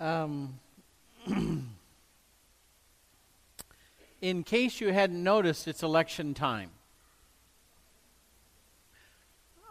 Um, 0.00 0.60
in 4.20 4.44
case 4.44 4.80
you 4.80 4.92
hadn't 4.92 5.20
noticed, 5.22 5.66
it's 5.66 5.82
election 5.82 6.34
time. 6.34 6.70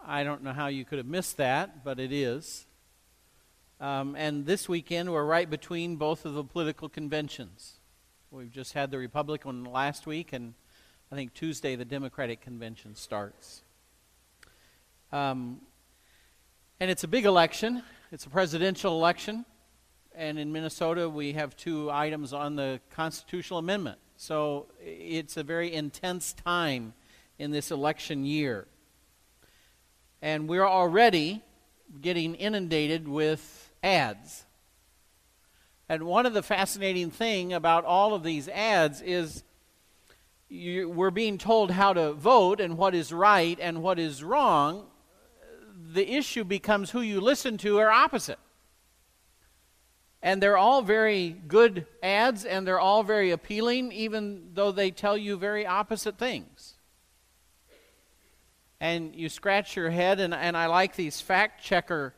I 0.06 0.24
don't 0.24 0.42
know 0.42 0.52
how 0.52 0.66
you 0.66 0.84
could 0.84 0.98
have 0.98 1.06
missed 1.06 1.38
that, 1.38 1.82
but 1.82 1.98
it 1.98 2.12
is. 2.12 2.66
Um, 3.80 4.16
and 4.16 4.44
this 4.44 4.68
weekend, 4.68 5.10
we're 5.10 5.24
right 5.24 5.48
between 5.48 5.96
both 5.96 6.26
of 6.26 6.34
the 6.34 6.44
political 6.44 6.90
conventions. 6.90 7.74
We've 8.30 8.52
just 8.52 8.74
had 8.74 8.90
the 8.90 8.98
Republican 8.98 9.64
last 9.64 10.06
week, 10.06 10.34
and 10.34 10.52
I 11.10 11.14
think 11.14 11.32
Tuesday 11.32 11.74
the 11.74 11.86
Democratic 11.86 12.42
convention 12.42 12.94
starts. 12.94 13.62
Um, 15.10 15.62
and 16.80 16.90
it's 16.90 17.04
a 17.04 17.08
big 17.08 17.24
election, 17.24 17.82
it's 18.12 18.26
a 18.26 18.30
presidential 18.30 18.92
election 18.92 19.46
and 20.18 20.36
in 20.36 20.50
Minnesota 20.52 21.08
we 21.08 21.34
have 21.34 21.56
two 21.56 21.90
items 21.90 22.32
on 22.32 22.56
the 22.56 22.80
constitutional 22.90 23.60
amendment. 23.60 23.98
So 24.16 24.66
it's 24.84 25.36
a 25.36 25.44
very 25.44 25.72
intense 25.72 26.32
time 26.32 26.92
in 27.38 27.52
this 27.52 27.70
election 27.70 28.24
year. 28.24 28.66
And 30.20 30.48
we're 30.48 30.66
already 30.66 31.44
getting 32.00 32.34
inundated 32.34 33.06
with 33.06 33.72
ads. 33.82 34.44
And 35.88 36.02
one 36.02 36.26
of 36.26 36.34
the 36.34 36.42
fascinating 36.42 37.12
thing 37.12 37.52
about 37.52 37.84
all 37.84 38.12
of 38.12 38.24
these 38.24 38.48
ads 38.48 39.00
is 39.00 39.44
you, 40.48 40.88
we're 40.90 41.12
being 41.12 41.38
told 41.38 41.70
how 41.70 41.92
to 41.92 42.12
vote 42.12 42.60
and 42.60 42.76
what 42.76 42.92
is 42.92 43.12
right 43.12 43.56
and 43.60 43.82
what 43.84 44.00
is 44.00 44.24
wrong. 44.24 44.86
The 45.92 46.16
issue 46.16 46.42
becomes 46.42 46.90
who 46.90 47.02
you 47.02 47.20
listen 47.20 47.56
to 47.58 47.78
or 47.78 47.88
opposite. 47.88 48.40
And 50.22 50.42
they're 50.42 50.56
all 50.56 50.82
very 50.82 51.30
good 51.30 51.86
ads 52.02 52.44
and 52.44 52.66
they're 52.66 52.80
all 52.80 53.04
very 53.04 53.30
appealing, 53.30 53.92
even 53.92 54.50
though 54.54 54.72
they 54.72 54.90
tell 54.90 55.16
you 55.16 55.36
very 55.36 55.66
opposite 55.66 56.18
things. 56.18 56.74
And 58.80 59.14
you 59.14 59.28
scratch 59.28 59.76
your 59.76 59.90
head, 59.90 60.20
and, 60.20 60.32
and 60.32 60.56
I 60.56 60.66
like 60.66 60.94
these 60.94 61.20
fact 61.20 61.64
checker 61.64 62.14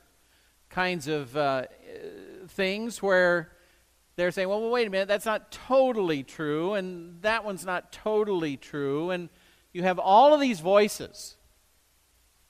kinds 0.68 1.08
of 1.08 1.34
uh, 1.36 1.64
things 2.48 3.02
where 3.02 3.50
they're 4.16 4.30
saying, 4.30 4.48
well, 4.48 4.60
well, 4.60 4.70
wait 4.70 4.86
a 4.86 4.90
minute, 4.90 5.08
that's 5.08 5.24
not 5.24 5.50
totally 5.50 6.22
true, 6.22 6.74
and 6.74 7.22
that 7.22 7.44
one's 7.44 7.64
not 7.64 7.92
totally 7.92 8.56
true. 8.58 9.10
And 9.10 9.30
you 9.72 9.82
have 9.82 9.98
all 9.98 10.34
of 10.34 10.40
these 10.40 10.60
voices, 10.60 11.36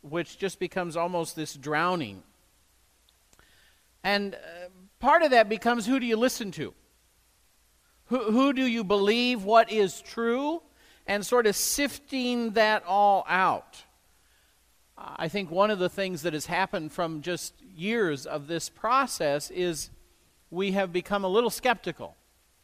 which 0.02 0.38
just 0.38 0.58
becomes 0.58 0.96
almost 0.96 1.36
this 1.36 1.54
drowning. 1.54 2.24
And 4.02 4.34
uh, 4.34 4.38
part 5.00 5.22
of 5.22 5.32
that 5.32 5.48
becomes 5.48 5.86
who 5.86 5.98
do 5.98 6.06
you 6.06 6.16
listen 6.16 6.50
to? 6.52 6.72
Who, 8.06 8.30
who 8.30 8.52
do 8.52 8.66
you 8.66 8.84
believe 8.84 9.44
what 9.44 9.72
is 9.72 10.00
true? 10.00 10.62
And 11.06 11.26
sort 11.26 11.46
of 11.46 11.56
sifting 11.56 12.52
that 12.52 12.84
all 12.86 13.24
out. 13.28 13.84
I 14.96 15.28
think 15.28 15.50
one 15.50 15.70
of 15.70 15.78
the 15.78 15.88
things 15.88 16.22
that 16.22 16.34
has 16.34 16.46
happened 16.46 16.92
from 16.92 17.22
just 17.22 17.54
years 17.62 18.26
of 18.26 18.46
this 18.46 18.68
process 18.68 19.50
is 19.50 19.90
we 20.50 20.72
have 20.72 20.92
become 20.92 21.24
a 21.24 21.28
little 21.28 21.50
skeptical. 21.50 22.16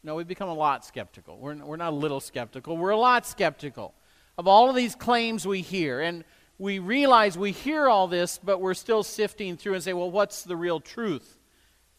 No, 0.02 0.14
we've 0.14 0.28
become 0.28 0.50
a 0.50 0.54
lot 0.54 0.84
skeptical. 0.84 1.38
We're, 1.38 1.56
we're 1.56 1.76
not 1.76 1.92
a 1.92 1.96
little 1.96 2.20
skeptical, 2.20 2.76
we're 2.76 2.90
a 2.90 2.96
lot 2.96 3.26
skeptical 3.26 3.94
of 4.38 4.46
all 4.46 4.68
of 4.68 4.76
these 4.76 4.94
claims 4.94 5.46
we 5.46 5.62
hear. 5.62 6.00
And 6.00 6.24
we 6.58 6.78
realize 6.78 7.36
we 7.36 7.52
hear 7.52 7.88
all 7.88 8.06
this, 8.06 8.38
but 8.42 8.60
we're 8.60 8.74
still 8.74 9.02
sifting 9.02 9.56
through 9.56 9.74
and 9.74 9.82
say, 9.82 9.92
well, 9.92 10.10
what's 10.10 10.42
the 10.42 10.56
real 10.56 10.80
truth? 10.80 11.35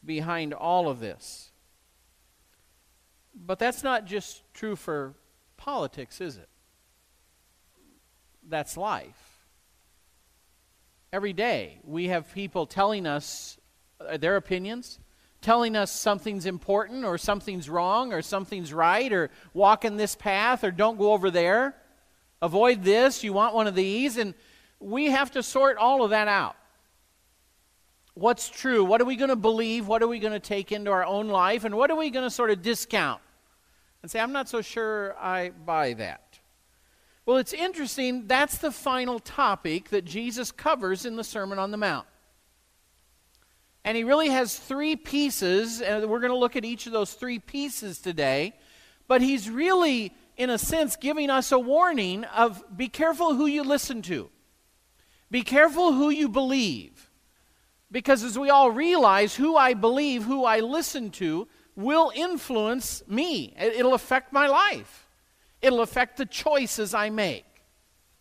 Behind 0.05 0.53
all 0.53 0.89
of 0.89 0.99
this. 0.99 1.51
But 3.35 3.59
that's 3.59 3.83
not 3.83 4.05
just 4.05 4.41
true 4.53 4.75
for 4.75 5.13
politics, 5.57 6.21
is 6.21 6.37
it? 6.37 6.49
That's 8.47 8.77
life. 8.77 9.45
Every 11.13 11.33
day 11.33 11.79
we 11.83 12.07
have 12.07 12.33
people 12.33 12.65
telling 12.65 13.05
us 13.05 13.57
uh, 13.99 14.17
their 14.17 14.35
opinions, 14.35 14.99
telling 15.41 15.75
us 15.75 15.91
something's 15.91 16.45
important 16.45 17.05
or 17.05 17.17
something's 17.17 17.69
wrong 17.69 18.13
or 18.13 18.21
something's 18.21 18.73
right 18.73 19.11
or 19.11 19.29
walk 19.53 19.85
in 19.85 19.97
this 19.97 20.15
path 20.15 20.63
or 20.63 20.71
don't 20.71 20.97
go 20.97 21.13
over 21.13 21.29
there. 21.31 21.75
Avoid 22.41 22.83
this, 22.83 23.23
you 23.23 23.33
want 23.33 23.55
one 23.55 23.67
of 23.67 23.75
these. 23.75 24.17
And 24.17 24.33
we 24.79 25.05
have 25.05 25.31
to 25.31 25.43
sort 25.43 25.77
all 25.77 26.03
of 26.03 26.11
that 26.11 26.27
out 26.27 26.55
what's 28.17 28.49
true? 28.49 28.83
What 28.83 29.01
are 29.01 29.05
we 29.05 29.15
going 29.15 29.29
to 29.29 29.35
believe? 29.35 29.87
What 29.87 30.01
are 30.01 30.07
we 30.07 30.19
going 30.19 30.33
to 30.33 30.39
take 30.39 30.71
into 30.71 30.91
our 30.91 31.05
own 31.05 31.27
life? 31.27 31.63
And 31.63 31.75
what 31.75 31.91
are 31.91 31.95
we 31.95 32.09
going 32.09 32.25
to 32.25 32.29
sort 32.29 32.49
of 32.49 32.61
discount 32.61 33.21
and 34.01 34.09
say, 34.09 34.19
I'm 34.19 34.31
not 34.31 34.49
so 34.49 34.61
sure 34.61 35.15
I 35.17 35.49
buy 35.49 35.93
that? 35.93 36.39
Well, 37.25 37.37
it's 37.37 37.53
interesting. 37.53 38.27
That's 38.27 38.57
the 38.57 38.71
final 38.71 39.19
topic 39.19 39.89
that 39.89 40.05
Jesus 40.05 40.51
covers 40.51 41.05
in 41.05 41.15
the 41.15 41.23
Sermon 41.23 41.59
on 41.59 41.71
the 41.71 41.77
Mount. 41.77 42.07
And 43.83 43.95
he 43.95 44.03
really 44.03 44.29
has 44.29 44.57
three 44.57 44.95
pieces, 44.95 45.81
and 45.81 46.09
we're 46.09 46.19
going 46.19 46.31
to 46.31 46.37
look 46.37 46.55
at 46.55 46.65
each 46.65 46.87
of 46.87 46.93
those 46.93 47.13
three 47.13 47.39
pieces 47.39 47.99
today. 47.99 48.53
But 49.07 49.21
he's 49.21 49.49
really, 49.49 50.13
in 50.35 50.49
a 50.49 50.57
sense, 50.57 50.95
giving 50.95 51.29
us 51.29 51.51
a 51.51 51.59
warning 51.59 52.25
of 52.25 52.63
be 52.75 52.89
careful 52.89 53.35
who 53.35 53.45
you 53.45 53.63
listen 53.63 54.01
to, 54.03 54.29
be 55.29 55.41
careful 55.41 55.93
who 55.93 56.09
you 56.09 56.27
believe. 56.27 57.06
Because 57.91 58.23
as 58.23 58.37
we 58.37 58.49
all 58.49 58.71
realize, 58.71 59.35
who 59.35 59.55
I 59.55 59.73
believe, 59.73 60.23
who 60.23 60.43
I 60.43 60.59
listen 60.59 61.09
to, 61.11 61.47
will 61.75 62.11
influence 62.15 63.03
me. 63.07 63.53
It'll 63.57 63.93
affect 63.93 64.33
my 64.33 64.47
life. 64.47 65.07
It'll 65.61 65.81
affect 65.81 66.17
the 66.17 66.25
choices 66.25 66.93
I 66.93 67.09
make, 67.09 67.45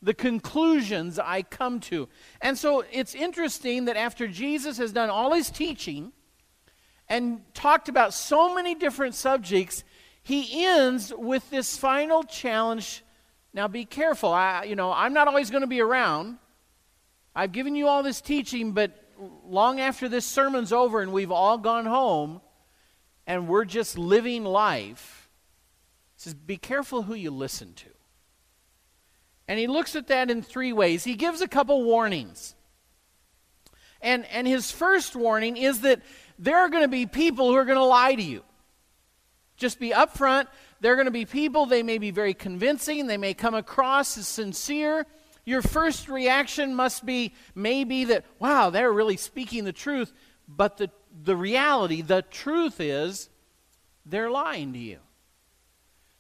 the 0.01 0.15
conclusions 0.15 1.19
I 1.19 1.43
come 1.43 1.81
to. 1.81 2.09
And 2.41 2.57
so 2.57 2.85
it's 2.93 3.15
interesting 3.15 3.87
that 3.87 3.97
after 3.97 4.29
Jesus 4.29 4.79
has 4.79 4.93
done 4.93 5.11
all 5.11 5.33
his 5.33 5.51
teaching 5.51 6.13
and 7.09 7.43
talked 7.55 7.89
about 7.89 8.15
so 8.15 8.55
many 8.55 8.75
different 8.75 9.15
subjects, 9.15 9.85
he 10.23 10.65
ends 10.65 11.13
with 11.17 11.49
this 11.51 11.77
final 11.77 12.23
challenge. 12.23 13.03
Now 13.53 13.69
be 13.69 13.85
careful. 13.85 14.33
I, 14.33 14.65
you 14.65 14.77
know, 14.77 14.93
I'm 14.93 15.13
not 15.13 15.29
always 15.29 15.51
going 15.51 15.63
to 15.63 15.67
be 15.67 15.81
around. 15.81 16.39
I've 17.35 17.53
given 17.53 17.75
you 17.75 17.87
all 17.87 18.03
this 18.03 18.21
teaching, 18.21 18.73
but 18.73 19.06
long 19.19 19.81
after 19.81 20.09
this 20.09 20.25
sermon's 20.25 20.73
over 20.73 21.01
and 21.01 21.13
we've 21.13 21.33
all 21.33 21.59
gone 21.59 21.87
home 21.87 22.41
and 23.27 23.49
we're 23.49 23.65
just 23.65 23.99
living 23.99 24.45
life, 24.45 25.29
he 26.17 26.23
says, 26.23 26.35
Be 26.35 26.57
careful 26.57 27.03
who 27.03 27.15
you 27.15 27.31
listen 27.31 27.75
to. 27.75 27.89
And 29.49 29.59
he 29.59 29.67
looks 29.67 29.95
at 29.95 30.09
that 30.09 30.31
in 30.31 30.43
three 30.43 30.73
ways. 30.73 31.05
He 31.05 31.15
gives 31.15 31.41
a 31.41 31.49
couple 31.49 31.85
warnings. 31.85 32.55
And, 34.01 34.25
and 34.27 34.47
his 34.47 34.71
first 34.71 35.17
warning 35.17 35.57
is 35.57 35.81
that 35.81 36.03
there 36.39 36.59
are 36.59 36.69
going 36.69 36.83
to 36.83 36.89
be 36.89 37.07
people 37.07 37.49
who 37.49 37.57
are 37.57 37.65
going 37.65 37.79
to 37.79 37.85
lie 37.85 38.15
to 38.15 38.23
you. 38.23 38.43
Just 39.57 39.79
be 39.79 39.91
upfront. 39.91 40.49
There 40.81 40.93
are 40.93 40.97
going 40.97 41.07
to 41.07 41.13
be 41.13 41.25
people, 41.25 41.67
they 41.67 41.83
may 41.83 41.97
be 41.99 42.11
very 42.11 42.35
convincing, 42.35 43.07
they 43.07 43.17
may 43.17 43.33
come 43.33 43.55
across 43.55 44.19
as 44.19 44.29
sincere, 44.29 45.07
your 45.47 45.63
first 45.63 46.09
reaction 46.09 46.75
must 46.75 47.07
be 47.07 47.33
maybe 47.55 48.05
that, 48.05 48.27
wow, 48.41 48.69
they're 48.69 48.93
really 48.93 49.17
speaking 49.17 49.65
the 49.65 49.73
truth. 49.73 50.13
But 50.49 50.77
the, 50.77 50.91
the 51.23 51.37
reality, 51.37 52.03
the 52.03 52.23
truth 52.23 52.81
is, 52.81 53.31
they're 54.05 54.31
lying 54.31 54.73
to 54.75 54.79
you. 54.79 54.99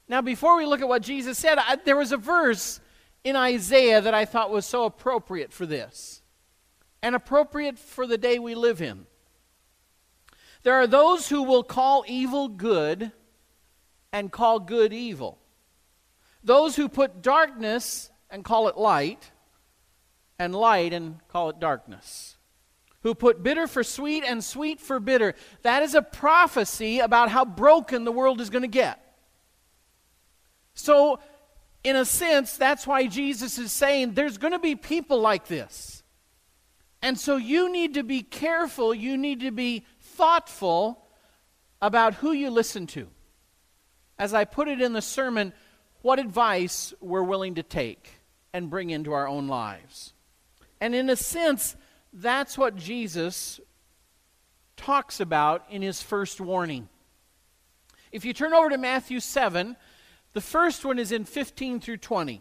Now, 0.08 0.22
before 0.22 0.56
we 0.56 0.64
look 0.64 0.80
at 0.80 0.88
what 0.88 1.02
Jesus 1.02 1.36
said, 1.36 1.58
I, 1.58 1.76
there 1.76 1.96
was 1.96 2.12
a 2.12 2.16
verse 2.16 2.80
in 3.24 3.34
Isaiah 3.34 4.00
that 4.00 4.14
I 4.14 4.24
thought 4.24 4.52
was 4.52 4.64
so 4.64 4.84
appropriate 4.84 5.52
for 5.52 5.66
this 5.66 6.22
and 7.02 7.16
appropriate 7.16 7.78
for 7.78 8.06
the 8.06 8.18
day 8.18 8.38
we 8.38 8.54
live 8.54 8.80
in. 8.80 9.06
There 10.62 10.74
are 10.74 10.86
those 10.86 11.28
who 11.28 11.42
will 11.42 11.64
call 11.64 12.04
evil 12.06 12.46
good 12.46 13.10
and 14.12 14.30
call 14.30 14.60
good 14.60 14.92
evil. 14.92 15.38
Those 16.44 16.76
who 16.76 16.88
put 16.88 17.22
darkness 17.22 18.10
and 18.30 18.44
call 18.44 18.68
it 18.68 18.76
light, 18.76 19.30
and 20.38 20.54
light 20.54 20.92
and 20.92 21.18
call 21.28 21.50
it 21.50 21.60
darkness. 21.60 22.36
Who 23.02 23.14
put 23.14 23.42
bitter 23.42 23.66
for 23.66 23.84
sweet 23.84 24.24
and 24.24 24.42
sweet 24.42 24.80
for 24.80 24.98
bitter. 24.98 25.34
That 25.62 25.82
is 25.82 25.94
a 25.94 26.02
prophecy 26.02 26.98
about 26.98 27.30
how 27.30 27.44
broken 27.44 28.04
the 28.04 28.12
world 28.12 28.40
is 28.40 28.50
going 28.50 28.62
to 28.62 28.68
get. 28.68 29.00
So, 30.74 31.20
in 31.84 31.94
a 31.94 32.04
sense, 32.04 32.56
that's 32.56 32.86
why 32.86 33.06
Jesus 33.06 33.58
is 33.58 33.70
saying 33.70 34.14
there's 34.14 34.38
going 34.38 34.52
to 34.52 34.58
be 34.58 34.74
people 34.74 35.20
like 35.20 35.46
this. 35.46 36.02
And 37.00 37.18
so 37.18 37.36
you 37.36 37.70
need 37.70 37.94
to 37.94 38.02
be 38.02 38.22
careful, 38.22 38.92
you 38.92 39.16
need 39.16 39.40
to 39.40 39.52
be 39.52 39.84
thoughtful 40.00 41.06
about 41.80 42.14
who 42.14 42.32
you 42.32 42.50
listen 42.50 42.86
to. 42.88 43.08
As 44.18 44.34
I 44.34 44.44
put 44.44 44.66
it 44.66 44.80
in 44.80 44.92
the 44.92 45.02
sermon, 45.02 45.52
what 46.06 46.20
advice 46.20 46.94
we're 47.00 47.20
willing 47.20 47.56
to 47.56 47.64
take 47.64 48.20
and 48.52 48.70
bring 48.70 48.90
into 48.90 49.12
our 49.12 49.26
own 49.26 49.48
lives. 49.48 50.14
And 50.80 50.94
in 50.94 51.10
a 51.10 51.16
sense, 51.16 51.74
that's 52.12 52.56
what 52.56 52.76
Jesus 52.76 53.58
talks 54.76 55.18
about 55.18 55.64
in 55.68 55.82
his 55.82 56.00
first 56.00 56.40
warning. 56.40 56.88
If 58.12 58.24
you 58.24 58.32
turn 58.32 58.54
over 58.54 58.70
to 58.70 58.78
Matthew 58.78 59.18
7, 59.18 59.74
the 60.32 60.40
first 60.40 60.84
one 60.84 61.00
is 61.00 61.10
in 61.10 61.24
15 61.24 61.80
through 61.80 61.96
20. 61.96 62.40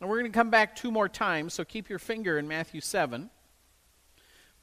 And 0.00 0.10
we're 0.10 0.18
going 0.18 0.32
to 0.32 0.36
come 0.36 0.50
back 0.50 0.74
two 0.74 0.90
more 0.90 1.08
times, 1.08 1.54
so 1.54 1.64
keep 1.64 1.88
your 1.88 2.00
finger 2.00 2.36
in 2.36 2.48
Matthew 2.48 2.80
7. 2.80 3.30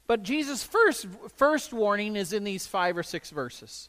But 0.06 0.24
Jesus' 0.24 0.62
first, 0.62 1.06
first 1.36 1.72
warning 1.72 2.16
is 2.16 2.34
in 2.34 2.44
these 2.44 2.66
five 2.66 2.98
or 2.98 3.02
six 3.02 3.30
verses. 3.30 3.88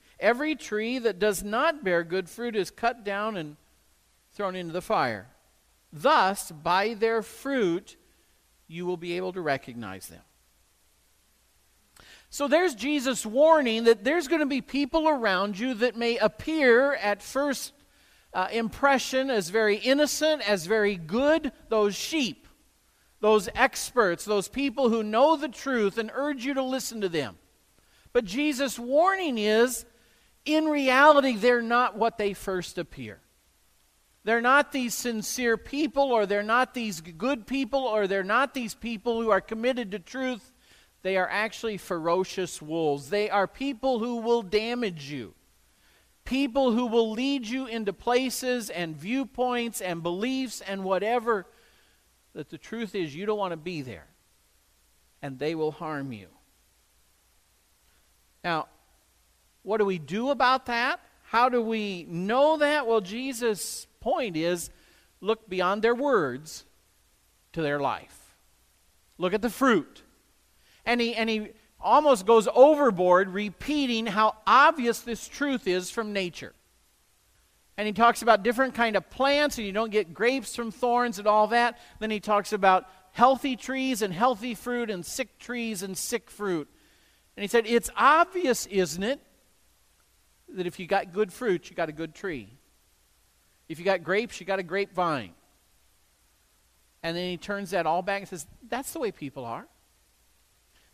Every 0.21 0.55
tree 0.55 0.99
that 0.99 1.17
does 1.17 1.43
not 1.43 1.83
bear 1.83 2.03
good 2.03 2.29
fruit 2.29 2.55
is 2.55 2.69
cut 2.69 3.03
down 3.03 3.35
and 3.35 3.57
thrown 4.33 4.55
into 4.55 4.71
the 4.71 4.81
fire. 4.81 5.27
Thus, 5.91 6.51
by 6.51 6.93
their 6.93 7.23
fruit, 7.23 7.97
you 8.67 8.85
will 8.85 8.97
be 8.97 9.17
able 9.17 9.33
to 9.33 9.41
recognize 9.41 10.07
them. 10.07 10.21
So 12.29 12.47
there's 12.47 12.75
Jesus' 12.75 13.25
warning 13.25 13.85
that 13.85 14.05
there's 14.05 14.29
going 14.29 14.39
to 14.39 14.45
be 14.45 14.61
people 14.61 15.09
around 15.09 15.59
you 15.59 15.73
that 15.73 15.97
may 15.97 16.17
appear 16.17 16.93
at 16.93 17.21
first 17.21 17.73
uh, 18.33 18.47
impression 18.51 19.29
as 19.29 19.49
very 19.49 19.75
innocent, 19.75 20.47
as 20.47 20.65
very 20.65 20.95
good, 20.95 21.51
those 21.67 21.95
sheep, 21.95 22.47
those 23.19 23.49
experts, 23.53 24.23
those 24.23 24.47
people 24.47 24.87
who 24.87 25.03
know 25.03 25.35
the 25.35 25.49
truth 25.49 25.97
and 25.97 26.09
urge 26.13 26.45
you 26.45 26.53
to 26.53 26.63
listen 26.63 27.01
to 27.01 27.09
them. 27.09 27.37
But 28.13 28.23
Jesus' 28.23 28.79
warning 28.79 29.37
is 29.37 29.85
in 30.45 30.65
reality, 30.65 31.35
they're 31.35 31.61
not 31.61 31.97
what 31.97 32.17
they 32.17 32.33
first 32.33 32.77
appear. 32.77 33.19
They're 34.23 34.41
not 34.41 34.71
these 34.71 34.93
sincere 34.93 35.57
people, 35.57 36.11
or 36.11 36.25
they're 36.25 36.43
not 36.43 36.73
these 36.73 37.01
good 37.01 37.47
people, 37.47 37.81
or 37.81 38.07
they're 38.07 38.23
not 38.23 38.53
these 38.53 38.75
people 38.75 39.21
who 39.21 39.29
are 39.31 39.41
committed 39.41 39.91
to 39.91 39.99
truth. 39.99 40.51
They 41.01 41.17
are 41.17 41.27
actually 41.27 41.77
ferocious 41.77 42.61
wolves. 42.61 43.09
They 43.09 43.29
are 43.29 43.47
people 43.47 43.99
who 43.99 44.17
will 44.17 44.43
damage 44.43 45.09
you 45.11 45.33
people 46.25 46.71
who 46.71 46.85
will 46.85 47.11
lead 47.11 47.47
you 47.47 47.65
into 47.65 47.93
places 47.93 48.69
and 48.69 48.95
viewpoints 48.95 49.81
and 49.81 50.03
beliefs 50.03 50.61
and 50.61 50.83
whatever 50.83 51.45
that 52.33 52.49
the 52.49 52.57
truth 52.57 52.95
is 52.95 53.15
you 53.15 53.25
don't 53.25 53.37
want 53.37 53.51
to 53.51 53.57
be 53.57 53.81
there. 53.81 54.07
And 55.21 55.37
they 55.37 55.55
will 55.55 55.71
harm 55.71 56.11
you. 56.11 56.27
Now, 58.43 58.67
what 59.63 59.77
do 59.77 59.85
we 59.85 59.99
do 59.99 60.29
about 60.29 60.65
that? 60.67 60.99
How 61.23 61.49
do 61.49 61.61
we 61.61 62.05
know 62.09 62.57
that? 62.57 62.87
Well, 62.87 63.01
Jesus' 63.01 63.87
point 63.99 64.35
is 64.35 64.69
look 65.21 65.47
beyond 65.47 65.81
their 65.81 65.95
words 65.95 66.65
to 67.53 67.61
their 67.61 67.79
life. 67.79 68.35
Look 69.17 69.33
at 69.33 69.41
the 69.41 69.49
fruit. 69.49 70.03
And 70.85 70.99
he, 70.99 71.13
and 71.13 71.29
he 71.29 71.49
almost 71.79 72.25
goes 72.25 72.47
overboard 72.53 73.29
repeating 73.29 74.07
how 74.07 74.35
obvious 74.45 74.99
this 74.99 75.27
truth 75.27 75.67
is 75.67 75.91
from 75.91 76.13
nature. 76.13 76.53
And 77.77 77.87
he 77.87 77.93
talks 77.93 78.21
about 78.21 78.43
different 78.43 78.75
kind 78.75 78.95
of 78.95 79.09
plants 79.09 79.57
and 79.57 79.65
you 79.65 79.73
don't 79.73 79.91
get 79.91 80.13
grapes 80.13 80.55
from 80.55 80.71
thorns 80.71 81.17
and 81.17 81.27
all 81.27 81.47
that. 81.47 81.79
Then 81.99 82.11
he 82.11 82.19
talks 82.19 82.53
about 82.53 82.87
healthy 83.11 83.55
trees 83.55 84.01
and 84.01 84.13
healthy 84.13 84.53
fruit 84.53 84.89
and 84.89 85.05
sick 85.05 85.39
trees 85.39 85.81
and 85.81 85.97
sick 85.97 86.29
fruit. 86.29 86.67
And 87.35 87.43
he 87.43 87.47
said, 87.47 87.65
It's 87.65 87.89
obvious, 87.95 88.65
isn't 88.67 89.03
it, 89.03 89.19
that 90.55 90.67
if 90.67 90.79
you 90.79 90.87
got 90.87 91.13
good 91.13 91.31
fruit, 91.31 91.69
you 91.69 91.75
got 91.75 91.89
a 91.89 91.93
good 91.93 92.13
tree. 92.13 92.49
If 93.69 93.79
you 93.79 93.85
got 93.85 94.03
grapes, 94.03 94.39
you 94.39 94.45
got 94.45 94.59
a 94.59 94.63
grapevine. 94.63 95.33
And 97.03 97.17
then 97.17 97.29
he 97.29 97.37
turns 97.37 97.71
that 97.71 97.85
all 97.85 98.01
back 98.01 98.21
and 98.21 98.29
says, 98.29 98.45
That's 98.67 98.93
the 98.93 98.99
way 98.99 99.11
people 99.11 99.45
are. 99.45 99.67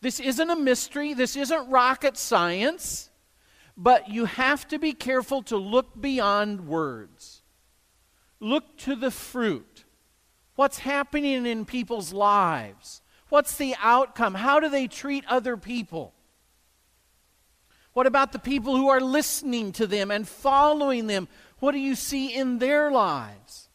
This 0.02 0.20
isn't 0.20 0.50
a 0.50 0.56
mystery, 0.56 1.14
this 1.14 1.36
isn't 1.36 1.70
rocket 1.70 2.18
science, 2.18 3.10
but 3.76 4.10
you 4.10 4.26
have 4.26 4.68
to 4.68 4.80
be 4.80 4.94
careful 4.94 5.42
to 5.44 5.58
look 5.58 6.00
beyond 6.00 6.68
words. 6.68 7.42
Look 8.40 8.78
to 8.80 8.96
the 8.96 9.12
fruit. 9.12 9.86
What's 10.56 10.80
happening 10.80 11.46
in 11.46 11.66
people's 11.66 12.14
lives? 12.14 13.02
What's 13.30 13.58
the 13.58 13.76
outcome? 13.82 14.36
How 14.36 14.60
do 14.60 14.70
they 14.70 14.88
treat 14.88 15.26
other 15.28 15.58
people? 15.58 16.14
What 17.98 18.06
about 18.06 18.32
the 18.32 18.38
people 18.38 18.76
who 18.78 18.90
are 18.90 19.02
listening 19.02 19.72
to 19.72 19.88
them 19.88 20.12
and 20.12 20.28
following 20.28 21.08
them? 21.08 21.28
What 21.58 21.72
do 21.72 21.80
you 21.80 21.96
see 21.96 22.32
in 22.32 22.60
their 22.60 22.92
lives? 22.92 23.70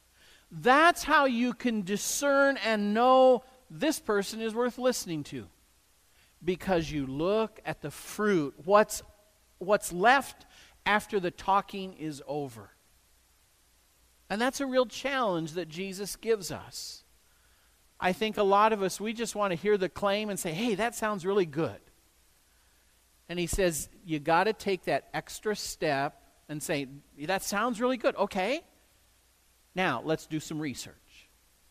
That's 0.48 1.02
how 1.02 1.24
you 1.24 1.54
can 1.54 1.82
discern 1.82 2.56
and 2.58 2.94
know 2.94 3.42
this 3.69 3.98
person 3.98 4.40
is 4.40 4.54
worth 4.54 4.78
listening 4.78 5.24
to 5.24 5.48
because 6.44 6.88
you 6.88 7.04
look 7.04 7.58
at 7.66 7.82
the 7.82 7.90
fruit, 7.90 8.54
what's, 8.64 9.02
what's 9.58 9.92
left 9.92 10.46
after 10.86 11.18
the 11.18 11.32
talking 11.32 11.94
is 11.94 12.22
over. 12.28 12.70
And 14.30 14.40
that's 14.40 14.60
a 14.60 14.66
real 14.66 14.86
challenge 14.86 15.54
that 15.54 15.68
Jesus 15.68 16.14
gives 16.14 16.52
us. 16.52 17.02
I 17.98 18.12
think 18.12 18.36
a 18.36 18.44
lot 18.44 18.72
of 18.72 18.84
us, 18.84 19.00
we 19.00 19.14
just 19.14 19.34
want 19.34 19.50
to 19.50 19.56
hear 19.56 19.76
the 19.76 19.88
claim 19.88 20.30
and 20.30 20.38
say, 20.38 20.52
hey, 20.52 20.76
that 20.76 20.94
sounds 20.94 21.26
really 21.26 21.44
good. 21.44 21.80
And 23.28 23.38
he 23.38 23.46
says, 23.46 23.88
you 24.04 24.19
got 24.19 24.44
to 24.44 24.52
take 24.52 24.84
that 24.84 25.08
extra 25.14 25.56
step 25.56 26.20
and 26.48 26.62
say, 26.62 26.88
that 27.26 27.42
sounds 27.42 27.80
really 27.80 27.97
good. 27.97 28.14
Okay. 28.16 28.62
Now, 29.75 30.02
let's 30.04 30.26
do 30.26 30.38
some 30.38 30.61
research. 30.61 30.94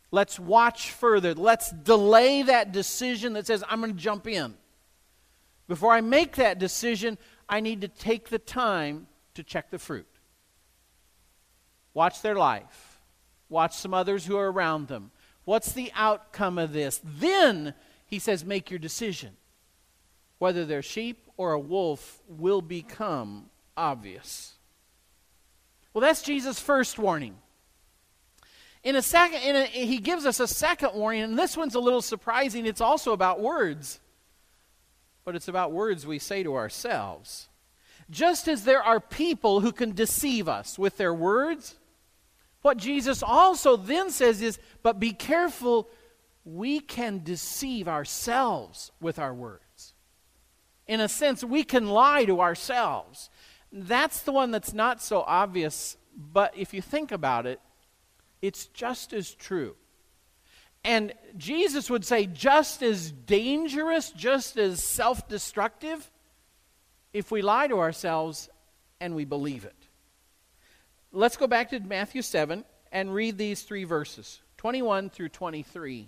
Let's 0.10 0.40
watch 0.40 0.92
further. 0.92 1.36
Let's 1.36 1.72
delay 1.72 2.42
that 2.44 2.72
decision 2.72 3.34
that 3.34 3.48
says, 3.48 3.64
I'm 3.70 3.80
going 3.80 3.94
to 3.94 4.00
jump 4.00 4.28
in. 4.28 4.56
Before 5.68 5.94
I 5.94 6.02
make 6.02 6.36
that 6.38 6.60
decision, 6.60 7.18
I 7.48 7.60
need 7.60 7.82
to 7.82 7.88
take 7.88 8.30
the 8.30 8.40
time 8.40 9.08
to 9.36 9.44
check 9.44 9.70
the 9.70 9.80
fruit. 9.80 10.08
Watch 11.94 12.22
their 12.22 12.36
life. 12.36 13.00
Watch 13.50 13.76
some 13.76 13.94
others 13.94 14.26
who 14.26 14.38
are 14.38 14.52
around 14.52 14.88
them. 14.88 15.12
What's 15.46 15.74
the 15.74 15.92
outcome 15.96 16.58
of 16.58 16.74
this? 16.74 17.02
Then, 17.04 17.74
he 18.06 18.20
says, 18.20 18.44
make 18.44 18.70
your 18.70 18.80
decision. 18.80 19.38
Whether 20.42 20.66
they're 20.66 20.82
sheep 20.82 21.30
or 21.38 21.52
a 21.52 21.60
wolf 21.60 22.22
will 22.28 22.64
become 22.64 23.52
obvious. 23.78 24.54
Well, 25.94 26.02
that's 26.02 26.24
Jesus' 26.24 26.60
first 26.60 26.98
warning. 26.98 27.36
In 28.84 28.96
a 28.96 29.04
second, 29.04 29.42
in 29.44 29.56
a, 29.56 29.66
he 29.66 30.00
gives 30.00 30.26
us 30.26 30.40
a 30.40 30.48
second 30.48 30.96
warning, 30.96 31.22
and 31.22 31.38
this 31.38 31.56
one's 31.56 31.76
a 31.76 31.80
little 31.80 32.02
surprising. 32.02 32.66
It's 32.66 32.82
also 32.82 33.14
about 33.14 33.40
words 33.40 34.00
but 35.24 35.36
it's 35.36 35.48
about 35.48 35.72
words 35.72 36.06
we 36.06 36.20
say 36.20 36.44
to 36.44 36.56
ourselves. 36.56 37.48
Just 38.10 38.48
as 38.48 38.64
there 38.64 38.84
are 38.84 39.00
people 39.00 39.62
who 39.62 39.72
can 39.72 39.94
deceive 39.94 40.50
us 40.50 40.78
with 40.78 40.98
their 40.98 41.14
words, 41.14 41.76
what 42.62 42.78
Jesus 42.78 43.24
also 43.24 43.78
then 43.78 44.10
says 44.10 44.42
is, 44.42 44.60
but 44.84 45.00
be 45.00 45.14
careful, 45.14 45.88
we 46.44 46.80
can 46.80 47.24
deceive 47.24 47.88
ourselves 47.88 48.92
with 49.00 49.20
our 49.20 49.34
words. 49.34 49.91
In 50.88 51.00
a 51.00 51.08
sense, 51.08 51.44
we 51.44 51.64
can 51.64 51.90
lie 51.90 52.26
to 52.26 52.42
ourselves. 52.42 53.30
That's 53.72 54.22
the 54.22 54.32
one 54.32 54.52
that's 54.52 54.74
not 54.74 55.02
so 55.02 55.22
obvious, 55.22 55.98
but 56.16 56.54
if 56.58 56.74
you 56.74 56.82
think 56.82 57.12
about 57.12 57.46
it, 57.46 57.60
it's 58.42 58.66
just 58.68 59.14
as 59.14 59.34
true. 59.34 59.76
And 60.84 61.14
Jesus 61.38 61.90
would 61.90 62.04
say, 62.04 62.26
just 62.26 62.82
as 62.82 63.12
dangerous, 63.12 64.12
just 64.12 64.58
as 64.58 64.84
self 64.84 65.28
destructive, 65.30 66.10
if 67.14 67.32
we 67.32 67.42
lie 67.42 67.68
to 67.68 67.80
ourselves 67.80 68.50
and 69.00 69.16
we 69.16 69.26
believe 69.26 69.66
it. 69.66 69.76
Let's 71.12 71.38
go 71.38 71.48
back 71.48 71.70
to 71.70 71.80
Matthew 71.80 72.22
7 72.22 72.64
and 72.92 73.14
read 73.14 73.38
these 73.38 73.64
three 73.64 73.84
verses 73.84 74.42
21 74.58 75.10
through 75.10 75.30
23. 75.30 76.08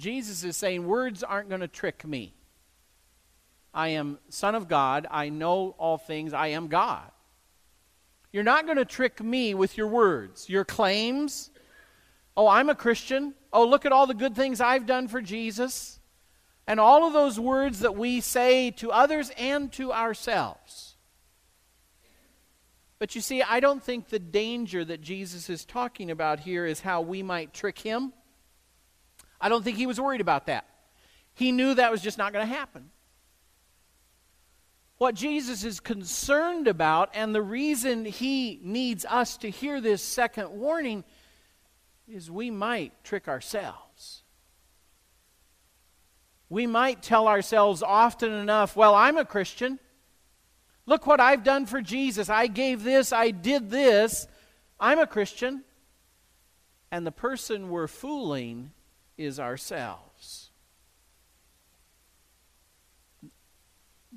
Jesus 0.00 0.42
is 0.42 0.56
saying, 0.56 0.86
Words 0.86 1.22
aren't 1.22 1.48
going 1.48 1.60
to 1.60 1.68
trick 1.68 2.04
me. 2.04 2.34
I 3.72 3.88
am 3.88 4.18
Son 4.28 4.54
of 4.54 4.66
God. 4.66 5.06
I 5.10 5.28
know 5.28 5.76
all 5.78 5.98
things. 5.98 6.32
I 6.32 6.48
am 6.48 6.68
God. 6.68 7.10
You're 8.32 8.42
not 8.44 8.64
going 8.64 8.78
to 8.78 8.84
trick 8.84 9.22
me 9.22 9.54
with 9.54 9.76
your 9.76 9.88
words, 9.88 10.48
your 10.48 10.64
claims. 10.64 11.50
Oh, 12.36 12.48
I'm 12.48 12.68
a 12.68 12.74
Christian. 12.74 13.34
Oh, 13.52 13.66
look 13.66 13.84
at 13.84 13.92
all 13.92 14.06
the 14.06 14.14
good 14.14 14.34
things 14.34 14.60
I've 14.60 14.86
done 14.86 15.08
for 15.08 15.20
Jesus. 15.20 15.98
And 16.66 16.78
all 16.78 17.06
of 17.06 17.12
those 17.12 17.38
words 17.38 17.80
that 17.80 17.96
we 17.96 18.20
say 18.20 18.70
to 18.72 18.92
others 18.92 19.30
and 19.36 19.72
to 19.72 19.92
ourselves. 19.92 20.96
But 23.00 23.14
you 23.14 23.20
see, 23.20 23.42
I 23.42 23.60
don't 23.60 23.82
think 23.82 24.08
the 24.08 24.18
danger 24.18 24.84
that 24.84 25.00
Jesus 25.00 25.50
is 25.50 25.64
talking 25.64 26.10
about 26.10 26.40
here 26.40 26.66
is 26.66 26.80
how 26.80 27.00
we 27.00 27.22
might 27.22 27.52
trick 27.52 27.78
him. 27.78 28.12
I 29.40 29.48
don't 29.48 29.62
think 29.62 29.76
he 29.76 29.86
was 29.86 30.00
worried 30.00 30.20
about 30.20 30.46
that. 30.46 30.66
He 31.34 31.52
knew 31.52 31.74
that 31.74 31.90
was 31.90 32.02
just 32.02 32.18
not 32.18 32.32
going 32.32 32.46
to 32.46 32.54
happen. 32.54 32.90
What 34.98 35.14
Jesus 35.14 35.64
is 35.64 35.80
concerned 35.80 36.68
about, 36.68 37.10
and 37.14 37.34
the 37.34 37.40
reason 37.40 38.04
he 38.04 38.60
needs 38.62 39.06
us 39.06 39.38
to 39.38 39.48
hear 39.48 39.80
this 39.80 40.02
second 40.02 40.50
warning, 40.50 41.04
is 42.06 42.30
we 42.30 42.50
might 42.50 42.92
trick 43.02 43.26
ourselves. 43.26 44.24
We 46.50 46.66
might 46.66 47.02
tell 47.02 47.28
ourselves 47.28 47.82
often 47.82 48.32
enough, 48.32 48.76
well, 48.76 48.94
I'm 48.94 49.16
a 49.16 49.24
Christian. 49.24 49.78
Look 50.84 51.06
what 51.06 51.20
I've 51.20 51.44
done 51.44 51.64
for 51.64 51.80
Jesus. 51.80 52.28
I 52.28 52.48
gave 52.48 52.82
this, 52.82 53.12
I 53.12 53.30
did 53.30 53.70
this. 53.70 54.26
I'm 54.78 54.98
a 54.98 55.06
Christian. 55.06 55.62
And 56.90 57.06
the 57.06 57.12
person 57.12 57.70
we're 57.70 57.86
fooling 57.86 58.72
is 59.20 59.38
ourselves. 59.38 60.50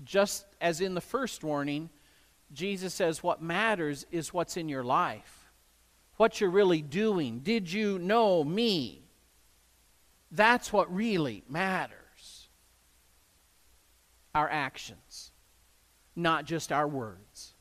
just 0.03 0.45
as 0.59 0.81
in 0.81 0.95
the 0.95 1.01
first 1.01 1.43
warning, 1.43 1.89
Jesus 2.51 2.93
says 2.93 3.23
what 3.23 3.41
matters 3.41 4.05
is 4.11 4.33
what's 4.33 4.57
in 4.57 4.69
your 4.69 4.83
life, 4.83 5.51
what 6.17 6.39
you're 6.39 6.49
really 6.49 6.81
doing. 6.81 7.39
Did 7.39 7.71
you 7.71 7.99
know 7.99 8.43
me? 8.43 9.03
That's 10.31 10.73
what 10.73 10.93
really 10.93 11.43
matters. 11.47 12.49
Our 14.33 14.49
actions, 14.49 15.31
not 16.15 16.45
just 16.45 16.71
our 16.71 16.87
words. 16.87 17.53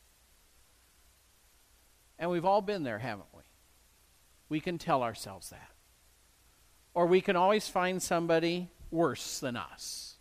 And 2.19 2.31
we've 2.31 2.45
all 2.45 2.63
been 2.63 2.83
there, 2.83 2.99
haven't 2.99 3.29
we? 3.35 3.43
We 4.49 4.61
can 4.61 4.79
tell 4.79 5.03
ourselves 5.03 5.51
that. 5.51 5.71
Or 6.95 7.07
we 7.07 7.21
can 7.21 7.37
always 7.37 7.69
find 7.69 8.03
somebody 8.03 8.69
worse 8.91 9.41
than 9.41 9.57
us 9.57 10.13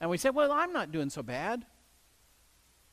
and 0.00 0.08
we 0.08 0.16
say, 0.16 0.30
well, 0.30 0.50
I'm 0.50 0.72
not 0.72 0.92
doing 0.92 1.10
so 1.10 1.22
bad. 1.22 1.64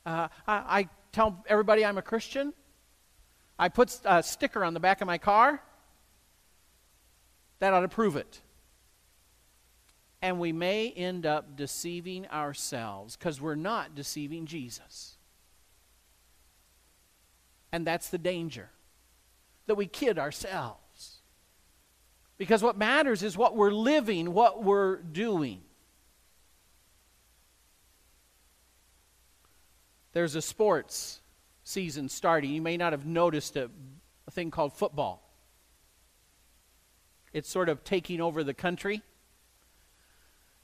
Uh, 0.05 0.27
I, 0.47 0.79
I 0.79 0.89
tell 1.11 1.43
everybody 1.47 1.85
I'm 1.85 1.97
a 1.97 2.01
Christian. 2.01 2.53
I 3.57 3.69
put 3.69 3.99
a 4.03 4.21
sticker 4.21 4.63
on 4.63 4.73
the 4.73 4.79
back 4.79 5.01
of 5.01 5.07
my 5.07 5.17
car. 5.17 5.61
That 7.59 7.73
ought 7.73 7.81
to 7.81 7.87
prove 7.87 8.15
it. 8.17 8.41
And 10.21 10.39
we 10.39 10.51
may 10.51 10.91
end 10.91 11.25
up 11.25 11.55
deceiving 11.55 12.27
ourselves 12.27 13.15
because 13.15 13.39
we're 13.39 13.55
not 13.55 13.95
deceiving 13.95 14.45
Jesus. 14.45 15.15
And 17.71 17.87
that's 17.87 18.09
the 18.09 18.17
danger 18.17 18.69
that 19.67 19.75
we 19.75 19.85
kid 19.85 20.19
ourselves. 20.19 20.81
Because 22.37 22.61
what 22.61 22.77
matters 22.77 23.23
is 23.23 23.35
what 23.35 23.55
we're 23.55 23.71
living, 23.71 24.33
what 24.33 24.63
we're 24.63 24.97
doing. 24.97 25.61
There's 30.13 30.35
a 30.35 30.41
sports 30.41 31.21
season 31.63 32.09
starting. 32.09 32.51
You 32.51 32.61
may 32.61 32.77
not 32.77 32.93
have 32.93 33.05
noticed 33.05 33.55
a, 33.55 33.69
a 34.27 34.31
thing 34.31 34.51
called 34.51 34.73
football. 34.73 35.23
It's 37.33 37.49
sort 37.49 37.69
of 37.69 37.83
taking 37.83 38.21
over 38.21 38.43
the 38.43 38.53
country. 38.53 39.01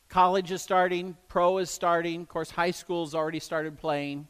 College 0.09 0.51
is 0.51 0.61
starting, 0.61 1.17
pro 1.27 1.57
is 1.57 1.69
starting. 1.69 2.21
Of 2.21 2.29
course, 2.29 2.51
high 2.51 2.71
school's 2.71 3.15
already 3.15 3.39
started 3.39 3.79
playing. 3.79 4.27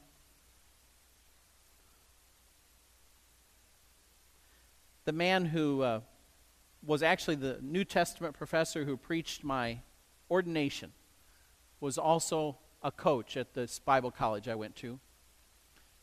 The 5.05 5.11
man 5.11 5.45
who 5.45 5.81
uh, 5.81 5.99
was 6.85 7.01
actually 7.01 7.35
the 7.35 7.59
New 7.61 7.85
Testament 7.85 8.35
professor 8.35 8.83
who 8.83 8.97
preached 8.97 9.43
my 9.43 9.79
ordination 10.29 10.91
was 11.79 11.97
also 11.97 12.57
a 12.81 12.91
coach 12.91 13.37
at 13.37 13.53
this 13.53 13.79
Bible 13.79 14.11
college 14.11 14.47
I 14.47 14.55
went 14.55 14.75
to. 14.77 14.99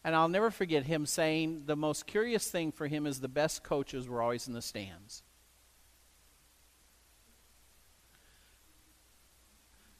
And 0.03 0.15
I'll 0.15 0.29
never 0.29 0.51
forget 0.51 0.85
him 0.85 1.05
saying 1.05 1.65
the 1.67 1.77
most 1.77 2.07
curious 2.07 2.51
thing 2.51 2.73
for 2.73 2.87
him 2.87 3.07
is 3.07 3.21
the 3.21 3.29
best 3.29 3.63
coaches 3.63 4.09
were 4.09 4.23
always 4.23 4.49
in 4.49 4.55
the 4.55 4.63
stands. 4.63 5.23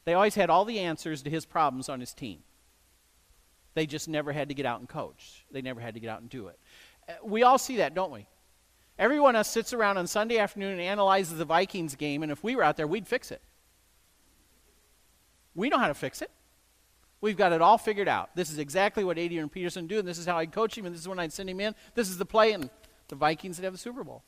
They 0.05 0.15
always 0.15 0.33
had 0.33 0.49
all 0.49 0.65
the 0.65 0.79
answers 0.79 1.21
to 1.21 1.29
his 1.29 1.45
problems 1.45 1.87
on 1.87 1.99
his 1.99 2.13
team. 2.13 2.39
They 3.75 3.85
just 3.85 4.09
never 4.09 4.31
had 4.31 4.49
to 4.49 4.55
get 4.55 4.65
out 4.65 4.79
and 4.79 4.89
coach. 4.89 5.45
They 5.51 5.61
never 5.61 5.79
had 5.79 5.93
to 5.93 5.99
get 5.99 6.09
out 6.09 6.21
and 6.21 6.29
do 6.29 6.47
it. 6.47 6.59
Uh, 7.07 7.13
we 7.23 7.43
all 7.43 7.59
see 7.59 7.77
that, 7.77 7.93
don't 7.93 8.11
we? 8.11 8.27
Everyone 9.01 9.35
else 9.35 9.47
sits 9.47 9.73
around 9.73 9.97
on 9.97 10.05
Sunday 10.05 10.37
afternoon 10.37 10.73
and 10.73 10.81
analyzes 10.81 11.35
the 11.39 11.43
Vikings 11.43 11.95
game, 11.95 12.21
and 12.21 12.31
if 12.31 12.43
we 12.43 12.55
were 12.55 12.61
out 12.61 12.77
there, 12.77 12.85
we'd 12.85 13.07
fix 13.07 13.31
it. 13.31 13.41
We 15.55 15.69
know 15.69 15.79
how 15.79 15.87
to 15.87 15.95
fix 15.95 16.21
it. 16.21 16.29
We've 17.19 17.35
got 17.35 17.51
it 17.51 17.63
all 17.63 17.79
figured 17.79 18.07
out. 18.07 18.29
This 18.35 18.51
is 18.51 18.59
exactly 18.59 19.03
what 19.03 19.17
Adrian 19.17 19.49
Peterson 19.49 19.87
do, 19.87 19.97
and 19.97 20.07
this 20.07 20.19
is 20.19 20.27
how 20.27 20.37
I'd 20.37 20.51
coach 20.51 20.77
him, 20.77 20.85
and 20.85 20.93
this 20.93 21.01
is 21.01 21.07
when 21.07 21.17
I'd 21.17 21.33
send 21.33 21.49
him 21.49 21.59
in. 21.59 21.73
This 21.95 22.09
is 22.09 22.19
the 22.19 22.27
play, 22.27 22.51
and 22.51 22.69
the 23.07 23.15
Vikings 23.15 23.57
would 23.57 23.63
have 23.63 23.73
the 23.73 23.79
Super 23.79 24.03
Bowl. 24.03 24.23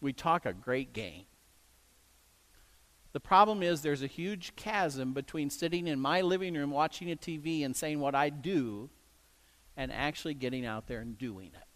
We 0.00 0.14
talk 0.14 0.46
a 0.46 0.54
great 0.54 0.94
game. 0.94 1.24
The 3.12 3.20
problem 3.20 3.62
is 3.62 3.82
there's 3.82 4.02
a 4.02 4.06
huge 4.06 4.56
chasm 4.56 5.12
between 5.12 5.50
sitting 5.50 5.86
in 5.86 6.00
my 6.00 6.22
living 6.22 6.54
room 6.54 6.70
watching 6.70 7.10
a 7.10 7.16
TV 7.16 7.62
and 7.62 7.76
saying 7.76 8.00
what 8.00 8.14
I 8.14 8.30
do 8.30 8.88
and 9.76 9.92
actually 9.92 10.32
getting 10.32 10.64
out 10.64 10.86
there 10.86 11.00
and 11.00 11.18
doing 11.18 11.48
it. 11.48 11.69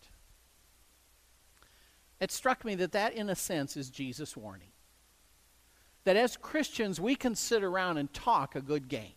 It 2.25 2.33
struck 2.33 2.65
me 2.65 2.75
that 2.77 2.93
that, 2.93 3.13
in 3.13 3.29
a 3.29 3.35
sense, 3.35 3.77
is 3.77 3.91
Jesus' 3.91 4.35
warning 4.35 4.71
that 6.05 6.17
as 6.17 6.39
Christians, 6.39 6.99
we 6.99 7.15
can 7.17 7.35
sit 7.35 7.63
around 7.63 7.99
and 7.99 8.11
talk 8.15 8.55
a 8.55 8.63
good 8.63 8.89
game. 8.89 9.13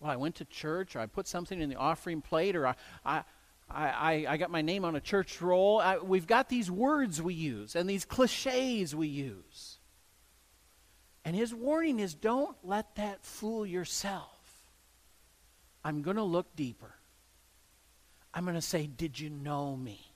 Well, 0.00 0.10
I 0.10 0.16
went 0.16 0.36
to 0.36 0.46
church, 0.46 0.96
or 0.96 1.00
I 1.00 1.06
put 1.06 1.28
something 1.28 1.60
in 1.60 1.68
the 1.68 1.76
offering 1.76 2.22
plate, 2.22 2.56
or 2.56 2.68
I, 2.68 2.74
I, 3.04 3.24
I, 3.70 4.26
I 4.26 4.36
got 4.38 4.50
my 4.50 4.62
name 4.62 4.86
on 4.86 4.96
a 4.96 5.00
church 5.00 5.42
roll. 5.42 5.78
I, 5.78 5.98
we've 5.98 6.26
got 6.26 6.48
these 6.48 6.70
words 6.70 7.20
we 7.20 7.34
use 7.34 7.76
and 7.76 7.86
these 7.86 8.06
cliches 8.06 8.96
we 8.96 9.08
use. 9.08 9.76
And 11.22 11.36
his 11.36 11.54
warning 11.54 12.00
is 12.00 12.14
don't 12.14 12.56
let 12.62 12.94
that 12.94 13.26
fool 13.26 13.66
yourself. 13.66 14.30
I'm 15.84 16.00
going 16.00 16.16
to 16.16 16.22
look 16.22 16.56
deeper. 16.56 16.94
I'm 18.32 18.44
going 18.44 18.54
to 18.54 18.62
say, 18.62 18.86
Did 18.86 19.20
you 19.20 19.28
know 19.28 19.76
me? 19.76 20.13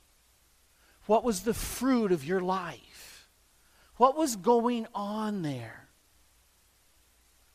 What 1.08 1.24
was 1.24 1.40
the 1.40 1.54
fruit 1.54 2.12
of 2.12 2.22
your 2.22 2.42
life? 2.42 3.30
What 3.96 4.14
was 4.14 4.36
going 4.36 4.86
on 4.94 5.40
there? 5.40 5.88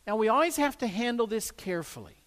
Now, 0.07 0.15
we 0.15 0.27
always 0.27 0.55
have 0.55 0.75
to 0.79 0.87
handle 0.87 1.27
this 1.27 1.51
carefully. 1.51 2.17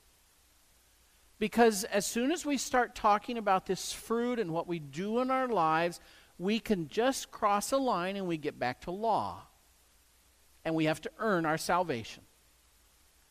Because 1.40 1.82
as 1.82 2.06
soon 2.06 2.30
as 2.30 2.46
we 2.46 2.56
start 2.56 2.94
talking 2.94 3.38
about 3.38 3.66
this 3.66 3.92
fruit 3.92 4.38
and 4.38 4.52
what 4.52 4.68
we 4.68 4.78
do 4.78 5.18
in 5.18 5.32
our 5.32 5.48
lives, 5.48 5.98
we 6.38 6.60
can 6.60 6.86
just 6.86 7.32
cross 7.32 7.72
a 7.72 7.76
line 7.76 8.14
and 8.14 8.28
we 8.28 8.36
get 8.36 8.56
back 8.56 8.82
to 8.82 8.92
law. 8.92 9.42
And 10.64 10.76
we 10.76 10.84
have 10.84 11.00
to 11.00 11.10
earn 11.18 11.44
our 11.44 11.58
salvation. 11.58 12.22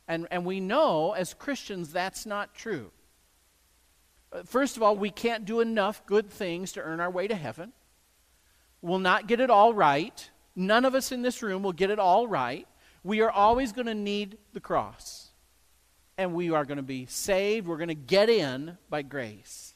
And, 0.05 0.27
and 0.31 0.43
we 0.43 0.59
know 0.59 1.13
as 1.13 1.33
Christians 1.33 1.93
that's 1.93 2.25
not 2.25 2.53
true. 2.55 2.91
Uh, 4.33 4.43
first 4.43 4.75
of 4.75 4.83
all, 4.83 4.97
we 4.97 5.11
can't 5.11 5.45
do 5.45 5.61
enough 5.61 6.05
good 6.05 6.29
things 6.29 6.73
to 6.73 6.81
earn 6.81 6.99
our 6.99 7.09
way 7.09 7.29
to 7.29 7.35
heaven. 7.35 7.71
We'll 8.81 8.99
not 8.99 9.27
get 9.27 9.39
it 9.39 9.49
all 9.49 9.73
right. 9.73 10.29
None 10.55 10.85
of 10.85 10.95
us 10.95 11.11
in 11.11 11.21
this 11.21 11.41
room 11.41 11.63
will 11.63 11.73
get 11.73 11.89
it 11.89 11.99
all 11.99 12.27
right. 12.27 12.67
We 13.03 13.21
are 13.21 13.31
always 13.31 13.71
going 13.71 13.87
to 13.87 13.93
need 13.95 14.37
the 14.53 14.59
cross. 14.59 15.31
and 16.17 16.33
we 16.33 16.51
are 16.51 16.65
going 16.65 16.77
to 16.77 16.83
be 16.83 17.05
saved. 17.07 17.67
We're 17.67 17.77
going 17.77 17.89
to 17.89 17.95
get 17.95 18.29
in 18.29 18.77
by 18.89 19.01
grace. 19.01 19.73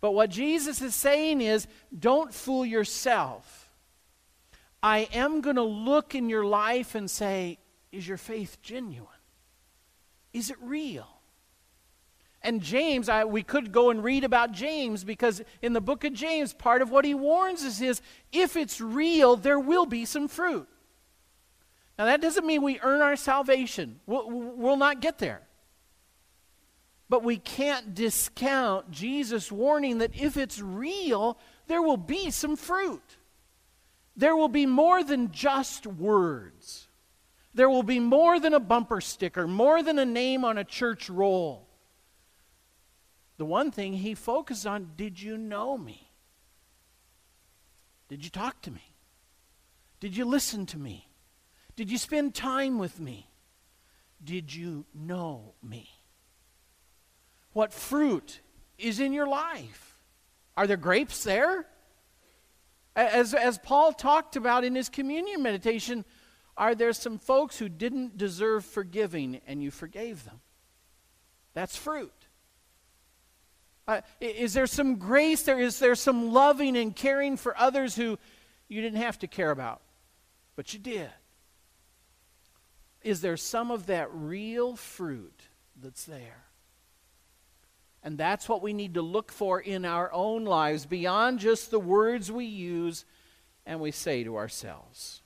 But 0.00 0.12
what 0.12 0.30
Jesus 0.30 0.82
is 0.82 0.94
saying 0.94 1.40
is 1.40 1.66
don't 1.96 2.34
fool 2.34 2.66
yourself. 2.66 3.70
I 4.82 5.08
am 5.12 5.40
going 5.40 5.56
to 5.56 5.62
look 5.62 6.14
in 6.16 6.28
your 6.28 6.44
life 6.44 6.96
and 6.96 7.08
say, 7.08 7.58
is 7.92 8.08
your 8.08 8.16
faith 8.16 8.60
genuine? 8.62 9.06
Is 10.32 10.50
it 10.50 10.56
real? 10.60 11.06
And 12.44 12.60
James, 12.60 13.08
I, 13.08 13.24
we 13.24 13.42
could 13.42 13.70
go 13.70 13.90
and 13.90 14.02
read 14.02 14.24
about 14.24 14.52
James 14.52 15.04
because 15.04 15.42
in 15.60 15.72
the 15.72 15.80
book 15.80 16.04
of 16.04 16.12
James, 16.12 16.52
part 16.52 16.82
of 16.82 16.90
what 16.90 17.04
he 17.04 17.14
warns 17.14 17.62
us 17.62 17.80
is 17.80 18.02
if 18.32 18.56
it's 18.56 18.80
real, 18.80 19.36
there 19.36 19.60
will 19.60 19.86
be 19.86 20.04
some 20.04 20.26
fruit. 20.26 20.68
Now, 21.98 22.06
that 22.06 22.20
doesn't 22.20 22.46
mean 22.46 22.62
we 22.62 22.80
earn 22.82 23.00
our 23.00 23.16
salvation, 23.16 24.00
we'll, 24.06 24.28
we'll 24.28 24.76
not 24.76 25.00
get 25.00 25.18
there. 25.18 25.42
But 27.08 27.22
we 27.22 27.36
can't 27.36 27.94
discount 27.94 28.90
Jesus' 28.90 29.52
warning 29.52 29.98
that 29.98 30.16
if 30.16 30.36
it's 30.36 30.60
real, 30.60 31.38
there 31.66 31.82
will 31.82 31.98
be 31.98 32.30
some 32.30 32.56
fruit. 32.56 33.18
There 34.16 34.34
will 34.34 34.48
be 34.48 34.66
more 34.66 35.04
than 35.04 35.30
just 35.30 35.86
words. 35.86 36.88
There 37.54 37.68
will 37.68 37.82
be 37.82 38.00
more 38.00 38.40
than 38.40 38.54
a 38.54 38.60
bumper 38.60 39.02
sticker, 39.02 39.46
more 39.46 39.82
than 39.82 39.98
a 39.98 40.06
name 40.06 40.44
on 40.44 40.56
a 40.56 40.64
church 40.64 41.10
roll. 41.10 41.68
The 43.38 43.44
one 43.44 43.70
thing 43.70 43.94
he 43.94 44.14
focused 44.14 44.66
on 44.66 44.92
did 44.96 45.20
you 45.20 45.36
know 45.36 45.76
me? 45.76 46.10
Did 48.08 48.24
you 48.24 48.30
talk 48.30 48.60
to 48.62 48.70
me? 48.70 48.94
Did 50.00 50.16
you 50.16 50.24
listen 50.24 50.66
to 50.66 50.78
me? 50.78 51.08
Did 51.76 51.90
you 51.90 51.98
spend 51.98 52.34
time 52.34 52.78
with 52.78 53.00
me? 53.00 53.30
Did 54.22 54.54
you 54.54 54.84
know 54.94 55.54
me? 55.62 55.88
What 57.52 57.72
fruit 57.72 58.40
is 58.78 59.00
in 59.00 59.12
your 59.12 59.26
life? 59.26 59.98
Are 60.56 60.66
there 60.66 60.76
grapes 60.76 61.24
there? 61.24 61.66
As, 62.94 63.32
as 63.32 63.58
Paul 63.58 63.92
talked 63.92 64.36
about 64.36 64.64
in 64.64 64.74
his 64.74 64.88
communion 64.88 65.42
meditation, 65.42 66.04
are 66.56 66.74
there 66.74 66.92
some 66.92 67.18
folks 67.18 67.58
who 67.58 67.68
didn't 67.68 68.18
deserve 68.18 68.64
forgiving 68.64 69.40
and 69.46 69.62
you 69.62 69.70
forgave 69.70 70.24
them? 70.24 70.40
That's 71.54 71.76
fruit. 71.76 72.21
Uh, 73.86 74.00
is 74.20 74.54
there 74.54 74.66
some 74.66 74.96
grace 74.96 75.42
there? 75.42 75.58
Is 75.58 75.78
there 75.78 75.94
some 75.94 76.32
loving 76.32 76.76
and 76.76 76.94
caring 76.94 77.36
for 77.36 77.58
others 77.58 77.96
who 77.96 78.18
you 78.68 78.80
didn't 78.80 79.00
have 79.00 79.18
to 79.20 79.26
care 79.26 79.50
about, 79.50 79.82
but 80.56 80.72
you 80.72 80.78
did? 80.78 81.10
Is 83.02 83.20
there 83.20 83.36
some 83.36 83.70
of 83.70 83.86
that 83.86 84.08
real 84.12 84.76
fruit 84.76 85.42
that's 85.80 86.04
there? 86.04 86.44
And 88.04 88.18
that's 88.18 88.48
what 88.48 88.62
we 88.62 88.72
need 88.72 88.94
to 88.94 89.02
look 89.02 89.30
for 89.32 89.60
in 89.60 89.84
our 89.84 90.12
own 90.12 90.44
lives, 90.44 90.86
beyond 90.86 91.38
just 91.38 91.70
the 91.70 91.80
words 91.80 92.30
we 92.30 92.44
use 92.44 93.04
and 93.64 93.80
we 93.80 93.90
say 93.90 94.24
to 94.24 94.36
ourselves. 94.36 95.21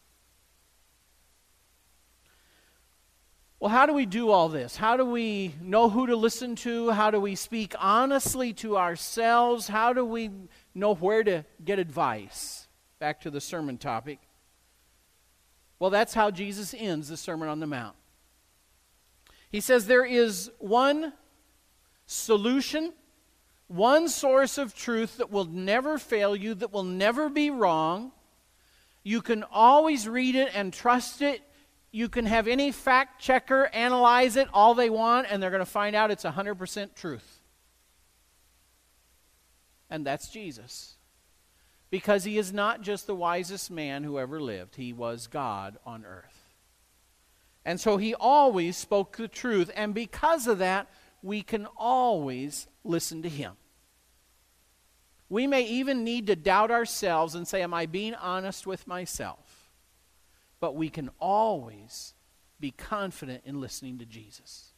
Well, 3.59 3.71
how 3.71 3.87
do 3.87 3.95
we 3.95 4.05
do 4.05 4.31
all 4.31 4.51
this? 4.51 4.77
How 4.77 4.99
do 4.99 5.07
we 5.07 5.55
know 5.63 5.89
who 5.89 6.07
to 6.09 6.17
listen 6.17 6.57
to? 6.57 6.91
How 6.91 7.11
do 7.11 7.19
we 7.19 7.35
speak 7.35 7.75
honestly 7.79 8.53
to 8.55 8.77
ourselves? 8.77 9.67
How 9.67 9.95
do 9.95 10.05
we 10.05 10.31
know 10.75 10.95
where 10.95 11.25
to 11.25 11.45
get 11.65 11.79
advice? 11.79 12.69
Back 12.99 13.23
to 13.23 13.31
the 13.31 13.41
sermon 13.41 13.79
topic. 13.79 14.19
Well, 15.79 15.91
that's 15.91 16.13
how 16.13 16.31
Jesus 16.31 16.75
ends 16.77 17.09
the 17.09 17.17
Sermon 17.17 17.49
on 17.49 17.61
the 17.61 17.67
Mount. 17.67 17.97
He 19.51 19.61
says 19.61 19.87
there 19.87 20.05
is 20.05 20.51
one 20.59 21.15
solution, 22.07 22.93
one 23.69 24.09
source 24.09 24.59
of 24.59 24.75
truth 24.75 25.17
that 25.17 25.31
will 25.31 25.45
never 25.45 25.97
fail 25.99 26.37
you, 26.37 26.55
that 26.55 26.73
will 26.73 26.83
never 26.83 27.31
be 27.31 27.51
wrong. 27.51 28.13
You 29.03 29.23
can 29.23 29.45
always 29.45 30.09
read 30.09 30.35
it 30.35 30.51
and 30.55 30.73
trust 30.73 31.23
it. 31.23 31.41
You 31.97 32.11
can 32.11 32.27
have 32.27 32.47
any 32.47 32.73
fact 32.73 33.23
checker 33.23 33.71
analyze 33.73 34.37
it 34.37 34.49
all 34.53 34.75
they 34.75 34.91
want, 34.91 35.29
and 35.31 35.43
they're 35.43 35.49
going 35.49 35.61
to 35.61 35.65
find 35.65 35.97
out 35.97 36.11
it's 36.11 36.25
100% 36.25 36.95
truth. 36.95 37.41
And 39.89 40.07
that's 40.07 40.29
Jesus. 40.29 40.97
Because 41.89 42.25
he 42.25 42.37
is 42.37 42.53
not 42.53 42.83
just 42.83 43.07
the 43.07 43.15
wisest 43.15 43.71
man 43.71 44.05
who 44.05 44.19
ever 44.19 44.43
lived, 44.43 44.77
he 44.77 44.93
was 44.93 45.27
God 45.27 45.79
on 45.87 46.05
earth. 46.05 46.53
And 47.65 47.81
so 47.81 47.97
he 47.97 48.15
always 48.15 48.77
spoke 48.77 49.17
the 49.17 49.27
truth. 49.27 49.71
And 49.75 49.95
because 49.95 50.47
of 50.47 50.59
that, 50.59 50.91
we 51.23 51.41
can 51.41 51.67
always 51.79 52.67
listen 52.85 53.23
to 53.23 53.31
Him. 53.31 53.55
We 55.31 55.47
may 55.47 55.63
even 55.63 56.05
need 56.05 56.27
to 56.27 56.37
doubt 56.37 56.71
ourselves 56.71 57.35
and 57.35 57.49
say, 57.49 57.63
Am 57.63 57.73
I 57.73 57.87
being 57.87 58.15
honest 58.15 58.67
with 58.67 58.87
myself? 58.87 59.46
But 60.61 60.75
we 60.75 60.89
can 60.89 61.11
always 61.21 62.15
be 62.59 62.71
confident 62.71 63.43
in 63.45 63.61
listening 63.61 63.99
to 63.99 64.07
Jesus. 64.07 64.73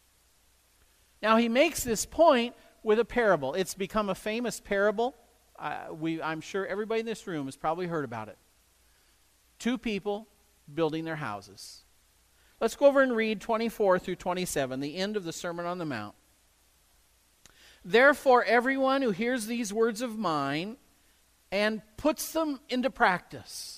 Now, 1.22 1.36
he 1.36 1.48
makes 1.48 1.82
this 1.82 2.04
point 2.06 2.54
with 2.82 2.98
a 2.98 3.04
parable. 3.04 3.54
It's 3.54 3.74
become 3.74 4.08
a 4.08 4.14
famous 4.14 4.60
parable. 4.60 5.14
Uh, 5.58 5.86
we, 5.92 6.22
I'm 6.22 6.40
sure 6.40 6.66
everybody 6.66 7.00
in 7.00 7.06
this 7.06 7.26
room 7.26 7.46
has 7.46 7.56
probably 7.56 7.86
heard 7.86 8.04
about 8.04 8.28
it. 8.28 8.38
Two 9.58 9.78
people 9.78 10.28
building 10.72 11.04
their 11.04 11.16
houses. 11.16 11.82
Let's 12.60 12.76
go 12.76 12.86
over 12.86 13.02
and 13.02 13.14
read 13.14 13.40
24 13.40 13.98
through 13.98 14.16
27, 14.16 14.80
the 14.80 14.96
end 14.96 15.16
of 15.16 15.24
the 15.24 15.32
Sermon 15.32 15.66
on 15.66 15.78
the 15.78 15.84
Mount. 15.84 16.14
Therefore, 17.84 18.44
everyone 18.44 19.02
who 19.02 19.12
hears 19.12 19.46
these 19.46 19.72
words 19.72 20.02
of 20.02 20.18
mine 20.18 20.76
and 21.50 21.82
puts 21.96 22.32
them 22.32 22.60
into 22.68 22.90
practice, 22.90 23.77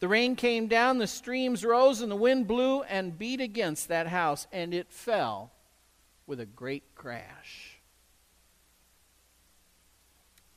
The 0.00 0.08
rain 0.08 0.36
came 0.36 0.68
down, 0.68 0.98
the 0.98 1.06
streams 1.06 1.64
rose, 1.64 2.00
and 2.00 2.10
the 2.10 2.16
wind 2.16 2.46
blew 2.46 2.82
and 2.82 3.18
beat 3.18 3.40
against 3.40 3.88
that 3.88 4.06
house, 4.06 4.46
and 4.52 4.72
it 4.72 4.92
fell 4.92 5.50
with 6.26 6.38
a 6.40 6.46
great 6.46 6.94
crash. 6.94 7.80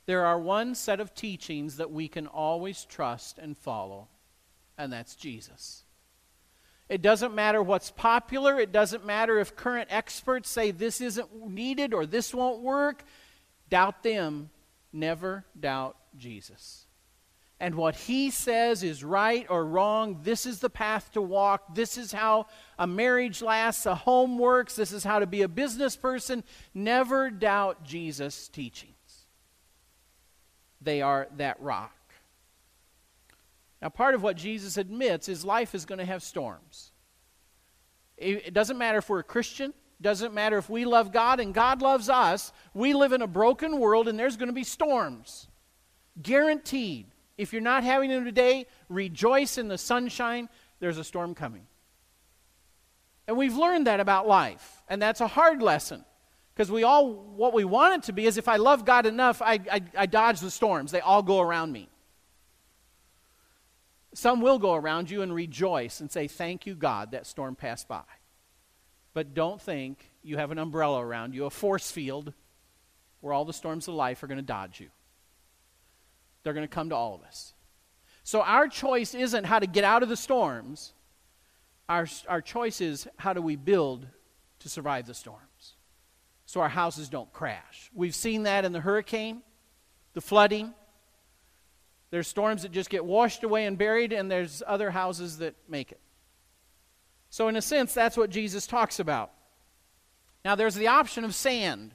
There 0.06 0.24
are 0.24 0.38
one 0.38 0.74
set 0.74 1.00
of 1.00 1.14
teachings 1.14 1.76
that 1.76 1.90
we 1.90 2.08
can 2.08 2.26
always 2.26 2.84
trust 2.84 3.38
and 3.38 3.56
follow, 3.56 4.08
and 4.78 4.92
that's 4.92 5.16
Jesus. 5.16 5.84
It 6.88 7.02
doesn't 7.02 7.34
matter 7.34 7.62
what's 7.62 7.90
popular. 7.90 8.60
It 8.60 8.70
doesn't 8.70 9.06
matter 9.06 9.38
if 9.38 9.56
current 9.56 9.88
experts 9.90 10.50
say 10.50 10.70
this 10.70 11.00
isn't 11.00 11.48
needed 11.48 11.94
or 11.94 12.04
this 12.06 12.34
won't 12.34 12.60
work. 12.60 13.02
Doubt 13.70 14.02
them 14.02 14.50
Never 14.92 15.44
doubt 15.58 15.96
Jesus. 16.16 16.86
And 17.62 17.76
what 17.76 17.94
he 17.94 18.30
says 18.30 18.82
is 18.82 19.04
right 19.04 19.46
or 19.48 19.64
wrong. 19.64 20.18
This 20.24 20.46
is 20.46 20.58
the 20.58 20.68
path 20.68 21.12
to 21.12 21.22
walk. 21.22 21.76
This 21.76 21.96
is 21.96 22.10
how 22.10 22.46
a 22.76 22.88
marriage 22.88 23.40
lasts, 23.40 23.86
a 23.86 23.94
home 23.94 24.36
works. 24.36 24.74
This 24.74 24.90
is 24.90 25.04
how 25.04 25.20
to 25.20 25.28
be 25.28 25.42
a 25.42 25.48
business 25.48 25.94
person. 25.94 26.42
Never 26.74 27.30
doubt 27.30 27.84
Jesus' 27.84 28.48
teachings. 28.48 29.26
They 30.80 31.02
are 31.02 31.28
that 31.36 31.62
rock. 31.62 31.94
Now, 33.80 33.90
part 33.90 34.16
of 34.16 34.24
what 34.24 34.36
Jesus 34.36 34.76
admits 34.76 35.28
is 35.28 35.44
life 35.44 35.72
is 35.72 35.84
going 35.84 36.00
to 36.00 36.04
have 36.04 36.24
storms. 36.24 36.90
It 38.16 38.52
doesn't 38.52 38.76
matter 38.76 38.98
if 38.98 39.08
we're 39.08 39.20
a 39.20 39.24
Christian, 39.24 39.72
doesn't 40.00 40.34
matter 40.34 40.58
if 40.58 40.68
we 40.68 40.84
love 40.84 41.12
God 41.12 41.38
and 41.38 41.54
God 41.54 41.80
loves 41.80 42.08
us, 42.08 42.52
we 42.74 42.92
live 42.92 43.12
in 43.12 43.22
a 43.22 43.28
broken 43.28 43.78
world 43.78 44.08
and 44.08 44.18
there's 44.18 44.36
going 44.36 44.48
to 44.48 44.52
be 44.52 44.64
storms. 44.64 45.46
Guaranteed. 46.20 47.11
If 47.42 47.52
you're 47.52 47.60
not 47.62 47.84
having 47.84 48.10
them 48.10 48.24
today, 48.24 48.66
rejoice 48.88 49.58
in 49.58 49.68
the 49.68 49.78
sunshine. 49.78 50.48
There's 50.80 50.98
a 50.98 51.04
storm 51.04 51.34
coming. 51.34 51.66
And 53.26 53.36
we've 53.36 53.56
learned 53.56 53.86
that 53.86 54.00
about 54.00 54.26
life. 54.26 54.82
And 54.88 55.00
that's 55.00 55.20
a 55.20 55.26
hard 55.26 55.62
lesson. 55.62 56.04
Because 56.54 56.70
we 56.70 56.82
all, 56.82 57.12
what 57.12 57.54
we 57.54 57.64
want 57.64 57.94
it 57.94 58.02
to 58.06 58.12
be 58.12 58.26
is 58.26 58.36
if 58.36 58.48
I 58.48 58.56
love 58.56 58.84
God 58.84 59.06
enough, 59.06 59.40
I, 59.40 59.58
I, 59.70 59.80
I 59.96 60.06
dodge 60.06 60.40
the 60.40 60.50
storms. 60.50 60.92
They 60.92 61.00
all 61.00 61.22
go 61.22 61.40
around 61.40 61.72
me. 61.72 61.88
Some 64.14 64.40
will 64.42 64.58
go 64.58 64.74
around 64.74 65.10
you 65.10 65.22
and 65.22 65.34
rejoice 65.34 66.00
and 66.00 66.10
say, 66.10 66.28
Thank 66.28 66.66
you, 66.66 66.74
God, 66.74 67.12
that 67.12 67.26
storm 67.26 67.56
passed 67.56 67.88
by. 67.88 68.02
But 69.14 69.34
don't 69.34 69.60
think 69.60 70.10
you 70.22 70.36
have 70.36 70.50
an 70.50 70.58
umbrella 70.58 71.04
around 71.04 71.34
you, 71.34 71.46
a 71.46 71.50
force 71.50 71.90
field, 71.90 72.34
where 73.20 73.32
all 73.32 73.44
the 73.44 73.52
storms 73.52 73.88
of 73.88 73.94
life 73.94 74.22
are 74.22 74.26
going 74.26 74.36
to 74.36 74.42
dodge 74.42 74.80
you. 74.80 74.90
They're 76.42 76.52
going 76.52 76.66
to 76.66 76.74
come 76.74 76.88
to 76.90 76.96
all 76.96 77.14
of 77.14 77.22
us. 77.22 77.54
So 78.24 78.42
our 78.42 78.68
choice 78.68 79.14
isn't 79.14 79.44
how 79.44 79.58
to 79.58 79.66
get 79.66 79.84
out 79.84 80.02
of 80.02 80.08
the 80.08 80.16
storms. 80.16 80.92
Our, 81.88 82.06
our 82.28 82.40
choice 82.40 82.80
is 82.80 83.08
how 83.16 83.32
do 83.32 83.42
we 83.42 83.56
build 83.56 84.06
to 84.60 84.68
survive 84.68 85.06
the 85.06 85.14
storms 85.14 85.74
so 86.46 86.60
our 86.60 86.68
houses 86.68 87.08
don't 87.08 87.32
crash. 87.32 87.90
We've 87.94 88.14
seen 88.14 88.42
that 88.42 88.64
in 88.64 88.72
the 88.72 88.80
hurricane, 88.80 89.42
the 90.12 90.20
flooding. 90.20 90.74
There's 92.10 92.28
storms 92.28 92.62
that 92.62 92.72
just 92.72 92.90
get 92.90 93.04
washed 93.04 93.42
away 93.42 93.64
and 93.64 93.78
buried, 93.78 94.12
and 94.12 94.30
there's 94.30 94.62
other 94.66 94.90
houses 94.90 95.38
that 95.38 95.54
make 95.68 95.92
it. 95.92 96.00
So, 97.30 97.48
in 97.48 97.56
a 97.56 97.62
sense, 97.62 97.94
that's 97.94 98.18
what 98.18 98.28
Jesus 98.28 98.66
talks 98.66 99.00
about. 99.00 99.32
Now, 100.44 100.54
there's 100.54 100.74
the 100.74 100.88
option 100.88 101.24
of 101.24 101.34
sand. 101.34 101.94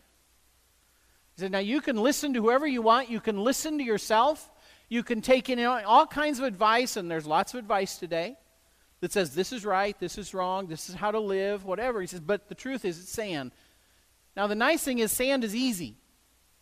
He 1.38 1.42
said, 1.42 1.52
Now, 1.52 1.60
you 1.60 1.82
can 1.82 1.98
listen 1.98 2.34
to 2.34 2.42
whoever 2.42 2.66
you 2.66 2.82
want, 2.82 3.12
you 3.12 3.20
can 3.20 3.38
listen 3.38 3.78
to 3.78 3.84
yourself, 3.84 4.50
you 4.90 5.04
can 5.04 5.22
take 5.22 5.50
in 5.50 5.64
all 5.64 6.08
kinds 6.08 6.40
of 6.40 6.46
advice, 6.46 6.98
and 6.98 7.12
there's 7.12 7.28
lots 7.28 7.54
of 7.54 7.60
advice 7.60 7.98
today 7.98 8.36
that 9.02 9.14
says 9.14 9.36
this 9.36 9.54
is 9.54 9.64
right, 9.64 9.98
this 10.00 10.18
is 10.18 10.34
wrong, 10.34 10.66
this 10.66 10.90
is 10.90 10.96
how 10.96 11.12
to 11.12 11.20
live, 11.20 11.64
whatever. 11.64 12.02
He 12.02 12.08
says, 12.08 12.22
but 12.22 12.50
the 12.50 12.56
truth 12.56 12.84
is 12.86 13.00
it's 13.00 13.12
sand. 13.12 13.52
Now, 14.36 14.48
the 14.48 14.56
nice 14.56 14.84
thing 14.84 14.98
is, 14.98 15.12
sand 15.12 15.44
is 15.44 15.56
easy, 15.56 15.96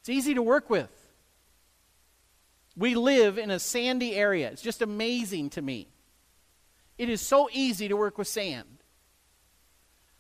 it's 0.02 0.10
easy 0.10 0.34
to 0.34 0.42
work 0.42 0.70
with. 0.70 0.90
We 2.78 2.96
live 2.96 3.38
in 3.38 3.52
a 3.52 3.60
sandy 3.60 4.16
area. 4.16 4.50
It's 4.52 4.62
just 4.62 4.82
amazing 4.82 5.52
to 5.52 5.62
me. 5.62 5.88
It 6.98 7.08
is 7.08 7.22
so 7.22 7.48
easy 7.54 7.88
to 7.88 7.96
work 7.96 8.18
with 8.18 8.28
sand. 8.28 8.84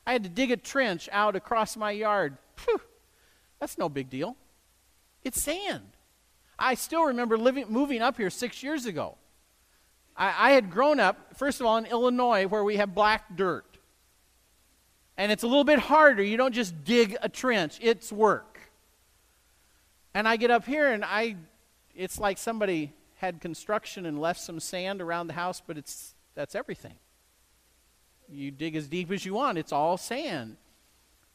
I 0.07 0.13
had 0.13 0.23
to 0.23 0.29
dig 0.29 0.51
a 0.51 0.57
trench 0.57 1.09
out 1.11 1.35
across 1.35 1.75
my 1.75 1.91
yard. 1.91 2.37
Phew, 2.55 2.79
that's 3.59 3.77
no 3.77 3.89
big 3.89 4.09
deal. 4.09 4.37
It's 5.25 5.41
sand. 5.41 5.89
I 6.57 6.75
still 6.75 7.05
remember 7.05 7.37
living, 7.37 7.65
moving 7.67 8.01
up 8.01 8.15
here 8.15 8.29
six 8.29 8.63
years 8.63 8.85
ago. 8.85 9.17
I, 10.15 10.49
I 10.49 10.51
had 10.51 10.69
grown 10.69 10.99
up, 10.99 11.35
first 11.35 11.59
of 11.59 11.65
all, 11.65 11.77
in 11.77 11.87
Illinois 11.87 12.47
where 12.47 12.63
we 12.63 12.77
have 12.77 12.93
black 12.93 13.35
dirt. 13.35 13.65
And 15.17 15.31
it's 15.31 15.43
a 15.43 15.47
little 15.47 15.63
bit 15.63 15.79
harder. 15.79 16.21
You 16.23 16.37
don't 16.37 16.53
just 16.53 16.83
dig 16.85 17.17
a 17.21 17.27
trench, 17.27 17.79
it's 17.81 18.11
work. 18.11 18.59
And 20.13 20.27
I 20.27 20.37
get 20.37 20.51
up 20.51 20.65
here 20.65 20.91
and 20.91 21.03
I, 21.03 21.35
it's 21.93 22.19
like 22.19 22.37
somebody 22.37 22.93
had 23.15 23.41
construction 23.41 24.05
and 24.05 24.21
left 24.21 24.39
some 24.39 24.59
sand 24.59 25.01
around 25.01 25.27
the 25.27 25.33
house, 25.33 25.61
but 25.65 25.77
it's, 25.77 26.13
that's 26.35 26.53
everything. 26.53 26.93
You 28.29 28.51
dig 28.51 28.75
as 28.75 28.87
deep 28.87 29.11
as 29.11 29.25
you 29.25 29.33
want, 29.33 29.57
it's 29.57 29.71
all 29.71 29.97
sand. 29.97 30.57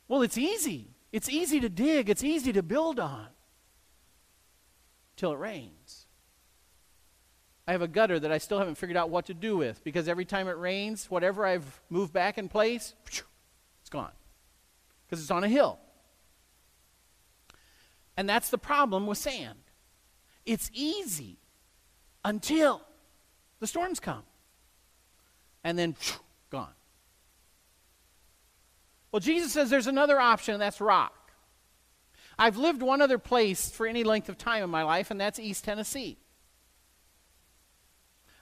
Well, 0.06 0.22
it's 0.22 0.38
easy. 0.38 0.88
It's 1.12 1.28
easy 1.28 1.58
to 1.58 1.68
dig, 1.68 2.08
it's 2.08 2.22
easy 2.22 2.52
to 2.52 2.62
build 2.62 3.00
on 3.00 3.26
till 5.20 5.32
it 5.32 5.38
rains. 5.38 6.06
I 7.68 7.72
have 7.72 7.82
a 7.82 7.88
gutter 7.88 8.18
that 8.18 8.32
I 8.32 8.38
still 8.38 8.58
haven't 8.58 8.76
figured 8.76 8.96
out 8.96 9.10
what 9.10 9.26
to 9.26 9.34
do 9.34 9.54
with 9.54 9.84
because 9.84 10.08
every 10.08 10.24
time 10.24 10.48
it 10.48 10.56
rains, 10.56 11.10
whatever 11.10 11.44
I've 11.44 11.80
moved 11.90 12.12
back 12.12 12.38
in 12.38 12.48
place, 12.48 12.94
it's 13.06 13.90
gone 13.90 14.12
because 15.06 15.20
it's 15.20 15.30
on 15.30 15.44
a 15.44 15.48
hill. 15.48 15.78
And 18.16 18.28
that's 18.28 18.48
the 18.48 18.58
problem 18.58 19.06
with 19.06 19.18
sand. 19.18 19.58
It's 20.46 20.70
easy 20.72 21.36
until 22.24 22.80
the 23.60 23.66
storms 23.66 24.00
come. 24.00 24.22
And 25.62 25.78
then 25.78 25.96
gone. 26.48 26.72
Well, 29.12 29.20
Jesus 29.20 29.52
says 29.52 29.68
there's 29.68 29.86
another 29.86 30.18
option, 30.18 30.54
and 30.54 30.62
that's 30.62 30.80
rock. 30.80 31.12
I've 32.40 32.56
lived 32.56 32.80
one 32.80 33.02
other 33.02 33.18
place 33.18 33.70
for 33.70 33.86
any 33.86 34.02
length 34.02 34.30
of 34.30 34.38
time 34.38 34.64
in 34.64 34.70
my 34.70 34.82
life, 34.82 35.10
and 35.10 35.20
that's 35.20 35.38
East 35.38 35.62
Tennessee. 35.62 36.16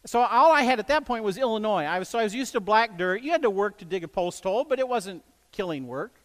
So 0.06 0.20
all 0.20 0.52
I 0.52 0.62
had 0.62 0.78
at 0.78 0.86
that 0.86 1.04
point 1.04 1.24
was 1.24 1.36
Illinois. 1.36 1.82
I 1.82 1.98
was, 1.98 2.08
so 2.08 2.20
I 2.20 2.22
was 2.22 2.32
used 2.32 2.52
to 2.52 2.60
black 2.60 2.96
dirt. 2.96 3.22
You 3.22 3.32
had 3.32 3.42
to 3.42 3.50
work 3.50 3.78
to 3.78 3.84
dig 3.84 4.04
a 4.04 4.08
post 4.08 4.44
hole, 4.44 4.62
but 4.62 4.78
it 4.78 4.88
wasn't 4.88 5.24
killing 5.50 5.88
work. 5.88 6.20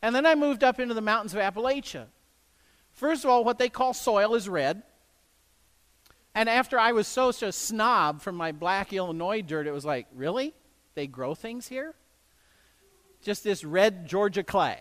And 0.00 0.14
then 0.14 0.24
I 0.26 0.36
moved 0.36 0.62
up 0.62 0.78
into 0.78 0.94
the 0.94 1.00
mountains 1.00 1.34
of 1.34 1.40
Appalachia. 1.40 2.06
First 2.92 3.24
of 3.24 3.30
all, 3.30 3.42
what 3.42 3.58
they 3.58 3.68
call 3.68 3.92
soil 3.92 4.36
is 4.36 4.48
red. 4.48 4.84
And 6.36 6.48
after 6.48 6.78
I 6.78 6.92
was 6.92 7.08
so, 7.08 7.30
a 7.30 7.50
snob 7.50 8.22
from 8.22 8.36
my 8.36 8.52
black 8.52 8.92
Illinois 8.92 9.42
dirt, 9.42 9.66
it 9.66 9.72
was 9.72 9.84
like, 9.84 10.06
really? 10.14 10.54
They 10.94 11.08
grow 11.08 11.34
things 11.34 11.66
here? 11.66 11.96
Just 13.22 13.42
this 13.42 13.64
red 13.64 14.06
Georgia 14.06 14.44
clay. 14.44 14.78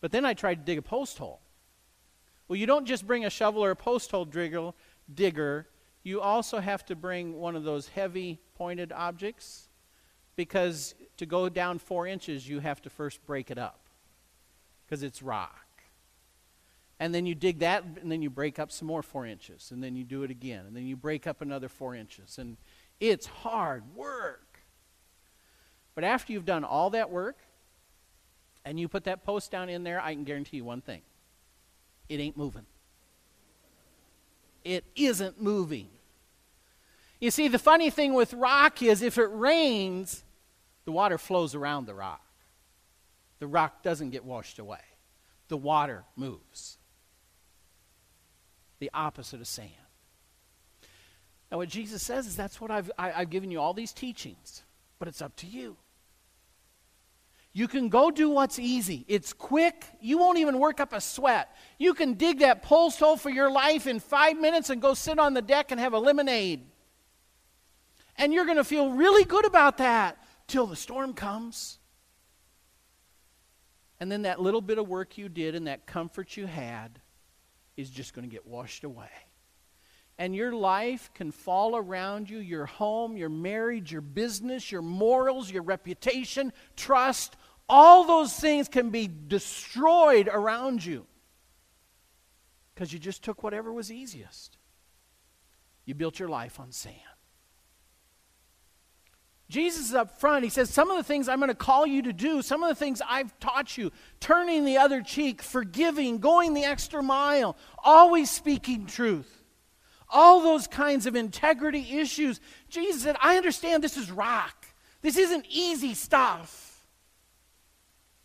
But 0.00 0.12
then 0.12 0.24
I 0.24 0.34
tried 0.34 0.56
to 0.56 0.64
dig 0.64 0.78
a 0.78 0.82
post 0.82 1.18
hole. 1.18 1.40
Well, 2.46 2.56
you 2.56 2.66
don't 2.66 2.86
just 2.86 3.06
bring 3.06 3.24
a 3.24 3.30
shovel 3.30 3.64
or 3.64 3.70
a 3.70 3.76
post 3.76 4.10
hole 4.10 4.24
digger, 4.24 5.66
you 6.02 6.20
also 6.20 6.60
have 6.60 6.86
to 6.86 6.96
bring 6.96 7.34
one 7.36 7.56
of 7.56 7.64
those 7.64 7.88
heavy 7.88 8.40
pointed 8.54 8.92
objects 8.92 9.68
because 10.36 10.94
to 11.16 11.26
go 11.26 11.48
down 11.48 11.78
four 11.78 12.06
inches, 12.06 12.48
you 12.48 12.60
have 12.60 12.80
to 12.82 12.90
first 12.90 13.24
break 13.26 13.50
it 13.50 13.58
up 13.58 13.88
because 14.84 15.02
it's 15.02 15.22
rock. 15.22 15.66
And 17.00 17.14
then 17.14 17.26
you 17.26 17.34
dig 17.34 17.58
that, 17.60 17.84
and 18.00 18.10
then 18.10 18.22
you 18.22 18.30
break 18.30 18.58
up 18.58 18.72
some 18.72 18.88
more 18.88 19.02
four 19.02 19.26
inches, 19.26 19.70
and 19.70 19.82
then 19.82 19.94
you 19.94 20.02
do 20.02 20.24
it 20.24 20.30
again, 20.30 20.64
and 20.66 20.74
then 20.74 20.86
you 20.86 20.96
break 20.96 21.26
up 21.26 21.42
another 21.42 21.68
four 21.68 21.94
inches. 21.94 22.38
And 22.38 22.56
it's 22.98 23.26
hard 23.26 23.84
work. 23.94 24.60
But 25.94 26.04
after 26.04 26.32
you've 26.32 26.44
done 26.44 26.64
all 26.64 26.90
that 26.90 27.10
work, 27.10 27.38
and 28.64 28.78
you 28.78 28.88
put 28.88 29.04
that 29.04 29.24
post 29.24 29.50
down 29.50 29.68
in 29.68 29.84
there, 29.84 30.00
I 30.00 30.14
can 30.14 30.24
guarantee 30.24 30.58
you 30.58 30.64
one 30.64 30.80
thing 30.80 31.02
it 32.08 32.20
ain't 32.20 32.36
moving. 32.36 32.66
It 34.64 34.84
isn't 34.96 35.40
moving. 35.40 35.88
You 37.20 37.30
see, 37.30 37.48
the 37.48 37.58
funny 37.58 37.90
thing 37.90 38.14
with 38.14 38.32
rock 38.32 38.82
is 38.82 39.02
if 39.02 39.18
it 39.18 39.28
rains, 39.32 40.24
the 40.84 40.92
water 40.92 41.18
flows 41.18 41.54
around 41.54 41.86
the 41.86 41.94
rock. 41.94 42.24
The 43.40 43.46
rock 43.46 43.82
doesn't 43.82 44.10
get 44.10 44.24
washed 44.24 44.58
away, 44.58 44.80
the 45.48 45.56
water 45.56 46.04
moves. 46.16 46.78
The 48.78 48.90
opposite 48.94 49.40
of 49.40 49.48
sand. 49.48 49.72
Now, 51.50 51.56
what 51.56 51.68
Jesus 51.68 52.02
says 52.02 52.26
is 52.26 52.36
that's 52.36 52.60
what 52.60 52.70
I've, 52.70 52.90
I, 52.96 53.06
have 53.06 53.14
i 53.16 53.18
have 53.20 53.30
given 53.30 53.50
you 53.50 53.60
all 53.60 53.74
these 53.74 53.92
teachings, 53.92 54.62
but 54.98 55.08
it's 55.08 55.20
up 55.20 55.34
to 55.36 55.46
you. 55.46 55.76
You 57.52 57.66
can 57.66 57.88
go 57.88 58.10
do 58.10 58.30
what's 58.30 58.58
easy. 58.58 59.04
It's 59.08 59.32
quick. 59.32 59.86
You 60.00 60.18
won't 60.18 60.38
even 60.38 60.58
work 60.58 60.80
up 60.80 60.92
a 60.92 61.00
sweat. 61.00 61.54
You 61.78 61.94
can 61.94 62.14
dig 62.14 62.40
that 62.40 62.62
post 62.62 62.98
hole 62.98 63.16
for 63.16 63.30
your 63.30 63.50
life 63.50 63.86
in 63.86 64.00
five 64.00 64.38
minutes 64.38 64.70
and 64.70 64.80
go 64.80 64.94
sit 64.94 65.18
on 65.18 65.34
the 65.34 65.42
deck 65.42 65.70
and 65.70 65.80
have 65.80 65.92
a 65.92 65.98
lemonade. 65.98 66.66
And 68.16 68.32
you're 68.32 68.44
going 68.44 68.58
to 68.58 68.64
feel 68.64 68.90
really 68.90 69.24
good 69.24 69.46
about 69.46 69.78
that 69.78 70.18
till 70.46 70.66
the 70.66 70.76
storm 70.76 71.14
comes. 71.14 71.78
And 74.00 74.12
then 74.12 74.22
that 74.22 74.40
little 74.40 74.60
bit 74.60 74.78
of 74.78 74.88
work 74.88 75.18
you 75.18 75.28
did 75.28 75.54
and 75.54 75.66
that 75.66 75.86
comfort 75.86 76.36
you 76.36 76.46
had 76.46 77.00
is 77.76 77.90
just 77.90 78.14
going 78.14 78.28
to 78.28 78.32
get 78.32 78.46
washed 78.46 78.84
away. 78.84 79.10
And 80.18 80.34
your 80.34 80.52
life 80.52 81.10
can 81.14 81.30
fall 81.30 81.76
around 81.76 82.28
you 82.28 82.38
your 82.38 82.66
home, 82.66 83.16
your 83.16 83.28
marriage, 83.28 83.92
your 83.92 84.00
business, 84.00 84.72
your 84.72 84.82
morals, 84.82 85.50
your 85.50 85.62
reputation, 85.62 86.52
trust. 86.76 87.36
All 87.68 88.04
those 88.04 88.32
things 88.32 88.68
can 88.68 88.90
be 88.90 89.08
destroyed 89.28 90.28
around 90.32 90.84
you 90.84 91.06
because 92.74 92.92
you 92.92 92.98
just 92.98 93.22
took 93.22 93.42
whatever 93.42 93.72
was 93.72 93.92
easiest. 93.92 94.56
You 95.84 95.94
built 95.94 96.18
your 96.18 96.28
life 96.28 96.60
on 96.60 96.72
sand. 96.72 96.96
Jesus 99.48 99.88
is 99.88 99.94
up 99.94 100.20
front. 100.20 100.44
He 100.44 100.50
says, 100.50 100.68
Some 100.68 100.90
of 100.90 100.96
the 100.96 101.02
things 101.02 101.28
I'm 101.28 101.38
going 101.38 101.48
to 101.48 101.54
call 101.54 101.86
you 101.86 102.02
to 102.02 102.12
do, 102.12 102.42
some 102.42 102.62
of 102.62 102.68
the 102.68 102.74
things 102.74 103.00
I've 103.08 103.38
taught 103.40 103.78
you, 103.78 103.90
turning 104.20 104.64
the 104.64 104.76
other 104.76 105.00
cheek, 105.00 105.42
forgiving, 105.42 106.18
going 106.18 106.54
the 106.54 106.64
extra 106.64 107.02
mile, 107.02 107.56
always 107.82 108.30
speaking 108.30 108.86
truth, 108.86 109.37
all 110.10 110.40
those 110.40 110.66
kinds 110.66 111.06
of 111.06 111.14
integrity 111.14 111.98
issues. 111.98 112.40
Jesus 112.68 113.02
said, 113.02 113.16
I 113.22 113.36
understand 113.36 113.82
this 113.82 113.96
is 113.96 114.10
rock. 114.10 114.66
This 115.02 115.16
isn't 115.16 115.46
easy 115.48 115.94
stuff. 115.94 116.86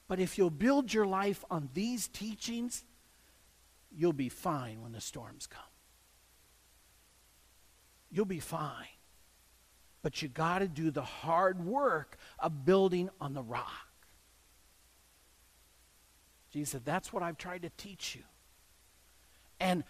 But 0.08 0.20
if 0.20 0.38
you'll 0.38 0.50
build 0.50 0.94
your 0.94 1.06
life 1.06 1.44
on 1.50 1.70
these 1.74 2.08
teachings, 2.08 2.84
you'll 3.92 4.14
be 4.14 4.30
fine 4.30 4.82
when 4.82 4.92
the 4.92 5.02
storms 5.02 5.48
come. 5.48 5.62
You'll 8.12 8.26
be 8.26 8.40
fine. 8.40 8.88
But 10.02 10.22
you 10.22 10.28
got 10.28 10.60
to 10.60 10.68
do 10.68 10.92
the 10.92 11.02
hard 11.02 11.66
work 11.66 12.18
of 12.38 12.66
building 12.66 13.10
on 13.20 13.34
the 13.34 13.42
rock. 13.42 13.88
Jesus 16.52 16.72
said, 16.74 16.86
That's 16.86 17.12
what 17.12 17.24
I've 17.24 17.38
tried 17.38 17.64
to 17.64 17.72
teach 17.78 18.16
you. 18.16 18.22
And 19.60 19.84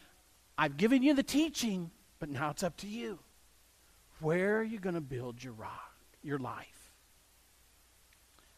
I've 0.58 0.78
given 0.78 1.04
you 1.04 1.14
the 1.14 1.24
teaching, 1.24 1.92
but 2.20 2.30
now 2.30 2.52
it's 2.52 2.64
up 2.64 2.78
to 2.78 2.88
you. 2.88 3.20
Where 4.20 4.58
are 4.60 4.64
you 4.64 4.80
going 4.80 4.96
to 4.96 5.02
build 5.02 5.44
your 5.44 5.54
rock, 5.54 5.96
your 6.22 6.40
life? 6.40 6.92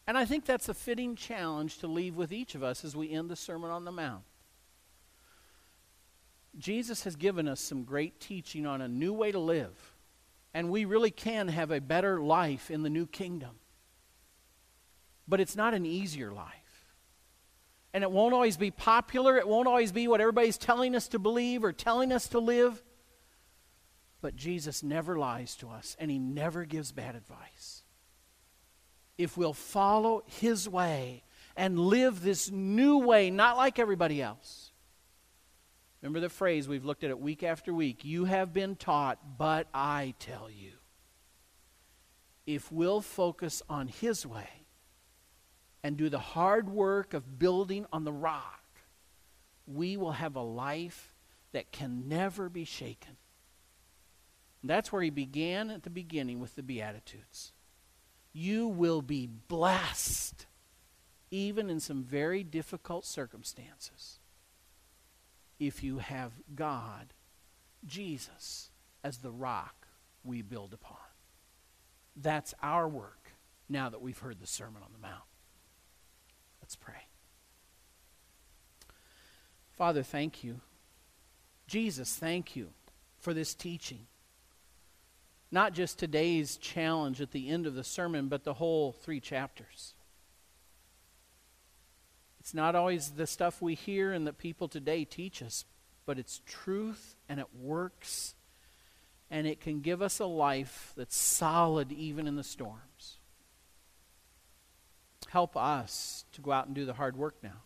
And 0.06 0.16
I 0.16 0.24
think 0.24 0.44
that's 0.44 0.68
a 0.68 0.74
fitting 0.74 1.16
challenge 1.16 1.78
to 1.78 1.86
leave 1.86 2.14
with 2.14 2.32
each 2.32 2.54
of 2.54 2.62
us 2.62 2.84
as 2.84 2.94
we 2.94 3.10
end 3.10 3.28
the 3.28 3.36
Sermon 3.36 3.70
on 3.70 3.84
the 3.84 3.92
Mount. 3.92 4.22
Jesus 6.58 7.04
has 7.04 7.16
given 7.16 7.48
us 7.48 7.60
some 7.60 7.82
great 7.82 8.20
teaching 8.20 8.66
on 8.66 8.80
a 8.80 8.88
new 8.88 9.12
way 9.12 9.32
to 9.32 9.38
live, 9.38 9.92
and 10.54 10.70
we 10.70 10.84
really 10.84 11.10
can 11.10 11.48
have 11.48 11.70
a 11.70 11.80
better 11.80 12.20
life 12.20 12.70
in 12.70 12.82
the 12.82 12.90
new 12.90 13.06
kingdom. 13.06 13.56
But 15.28 15.40
it's 15.40 15.56
not 15.56 15.74
an 15.74 15.84
easier 15.84 16.30
life. 16.30 16.65
And 17.96 18.02
it 18.02 18.10
won't 18.10 18.34
always 18.34 18.58
be 18.58 18.70
popular, 18.70 19.38
it 19.38 19.48
won't 19.48 19.66
always 19.66 19.90
be 19.90 20.06
what 20.06 20.20
everybody's 20.20 20.58
telling 20.58 20.94
us 20.94 21.08
to 21.08 21.18
believe 21.18 21.64
or 21.64 21.72
telling 21.72 22.12
us 22.12 22.28
to 22.28 22.38
live. 22.38 22.84
But 24.20 24.36
Jesus 24.36 24.82
never 24.82 25.18
lies 25.18 25.54
to 25.56 25.70
us, 25.70 25.96
and 25.98 26.10
He 26.10 26.18
never 26.18 26.66
gives 26.66 26.92
bad 26.92 27.14
advice 27.14 27.84
if 29.16 29.38
we'll 29.38 29.54
follow 29.54 30.24
His 30.26 30.68
way 30.68 31.22
and 31.56 31.78
live 31.78 32.20
this 32.20 32.50
new 32.50 32.98
way, 32.98 33.30
not 33.30 33.56
like 33.56 33.78
everybody 33.78 34.20
else. 34.20 34.72
Remember 36.02 36.20
the 36.20 36.28
phrase 36.28 36.68
we've 36.68 36.84
looked 36.84 37.02
at 37.02 37.08
it 37.08 37.18
week 37.18 37.42
after 37.42 37.72
week 37.72 38.04
you 38.04 38.26
have 38.26 38.52
been 38.52 38.76
taught, 38.76 39.38
but 39.38 39.68
I 39.72 40.12
tell 40.18 40.50
you. 40.50 40.72
If 42.46 42.70
we'll 42.70 43.00
focus 43.00 43.62
on 43.70 43.88
His 43.88 44.26
way 44.26 44.65
and 45.82 45.96
do 45.96 46.08
the 46.08 46.18
hard 46.18 46.68
work 46.68 47.14
of 47.14 47.38
building 47.38 47.86
on 47.92 48.04
the 48.04 48.12
rock, 48.12 48.64
we 49.66 49.96
will 49.96 50.12
have 50.12 50.36
a 50.36 50.42
life 50.42 51.14
that 51.52 51.72
can 51.72 52.08
never 52.08 52.48
be 52.48 52.64
shaken. 52.64 53.16
And 54.62 54.70
that's 54.70 54.92
where 54.92 55.02
He 55.02 55.10
began 55.10 55.70
at 55.70 55.82
the 55.82 55.90
beginning 55.90 56.40
with 56.40 56.54
the 56.54 56.62
Beatitudes 56.62 57.52
you 58.36 58.68
will 58.68 59.00
be 59.00 59.26
blessed, 59.26 60.44
even 61.30 61.70
in 61.70 61.80
some 61.80 62.04
very 62.04 62.44
difficult 62.44 63.06
circumstances, 63.06 64.18
if 65.58 65.82
you 65.82 65.98
have 65.98 66.32
God, 66.54 67.14
Jesus, 67.86 68.70
as 69.02 69.18
the 69.18 69.30
rock 69.30 69.88
we 70.22 70.42
build 70.42 70.74
upon. 70.74 70.98
That's 72.14 72.52
our 72.62 72.86
work 72.86 73.32
now 73.70 73.88
that 73.88 74.02
we've 74.02 74.18
heard 74.18 74.38
the 74.38 74.46
Sermon 74.46 74.82
on 74.82 74.92
the 74.92 74.98
Mount. 74.98 75.24
Let's 76.66 76.76
pray. 76.76 77.06
Father, 79.78 80.02
thank 80.02 80.44
you. 80.44 80.60
Jesus, 81.66 82.14
thank 82.14 82.56
you 82.56 82.68
for 83.18 83.32
this 83.32 83.54
teaching 83.54 84.06
not 85.50 85.72
just 85.72 85.98
today's 85.98 86.56
challenge 86.56 87.20
at 87.20 87.30
the 87.30 87.48
end 87.48 87.66
of 87.66 87.74
the 87.74 87.84
sermon, 87.84 88.28
but 88.28 88.44
the 88.44 88.54
whole 88.54 88.92
three 88.92 89.20
chapters. 89.20 89.94
It's 92.40 92.54
not 92.54 92.74
always 92.74 93.10
the 93.10 93.26
stuff 93.26 93.62
we 93.62 93.74
hear 93.74 94.12
and 94.12 94.26
that 94.26 94.38
people 94.38 94.68
today 94.68 95.04
teach 95.04 95.42
us, 95.42 95.64
but 96.04 96.18
it's 96.18 96.40
truth 96.46 97.16
and 97.28 97.40
it 97.40 97.48
works 97.58 98.34
and 99.30 99.46
it 99.46 99.60
can 99.60 99.80
give 99.80 100.02
us 100.02 100.20
a 100.20 100.26
life 100.26 100.92
that's 100.96 101.16
solid 101.16 101.90
even 101.90 102.26
in 102.26 102.36
the 102.36 102.44
storms. 102.44 103.18
Help 105.28 105.56
us 105.56 106.24
to 106.32 106.40
go 106.40 106.52
out 106.52 106.66
and 106.66 106.74
do 106.74 106.84
the 106.84 106.94
hard 106.94 107.16
work 107.16 107.36
now 107.42 107.62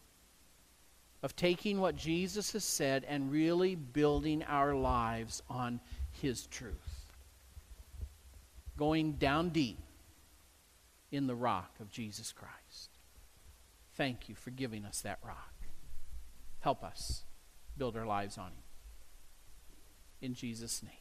of 1.23 1.37
taking 1.37 1.81
what 1.81 1.96
Jesus 1.96 2.53
has 2.53 2.64
said 2.64 3.05
and 3.07 3.31
really 3.31 3.75
building 3.75 4.42
our 4.44 4.75
lives 4.75 5.42
on 5.49 5.81
His 6.12 6.46
truth 6.46 7.01
going 8.81 9.12
down 9.12 9.51
deep 9.51 9.77
in 11.12 11.27
the 11.27 11.35
rock 11.35 11.70
of 11.81 11.90
Jesus 11.90 12.33
Christ. 12.33 12.88
Thank 13.94 14.31
you 14.31 14.35
for 14.35 14.51
giving 14.51 14.87
us 14.87 15.03
that 15.03 15.18
rock. 15.23 15.53
Help 16.61 16.83
us 16.83 17.25
build 17.77 17.94
our 17.94 18.07
lives 18.07 18.38
on 18.38 18.46
Him. 18.46 18.62
In 20.23 20.35
Jesus' 20.35 20.83
name. 20.83 21.00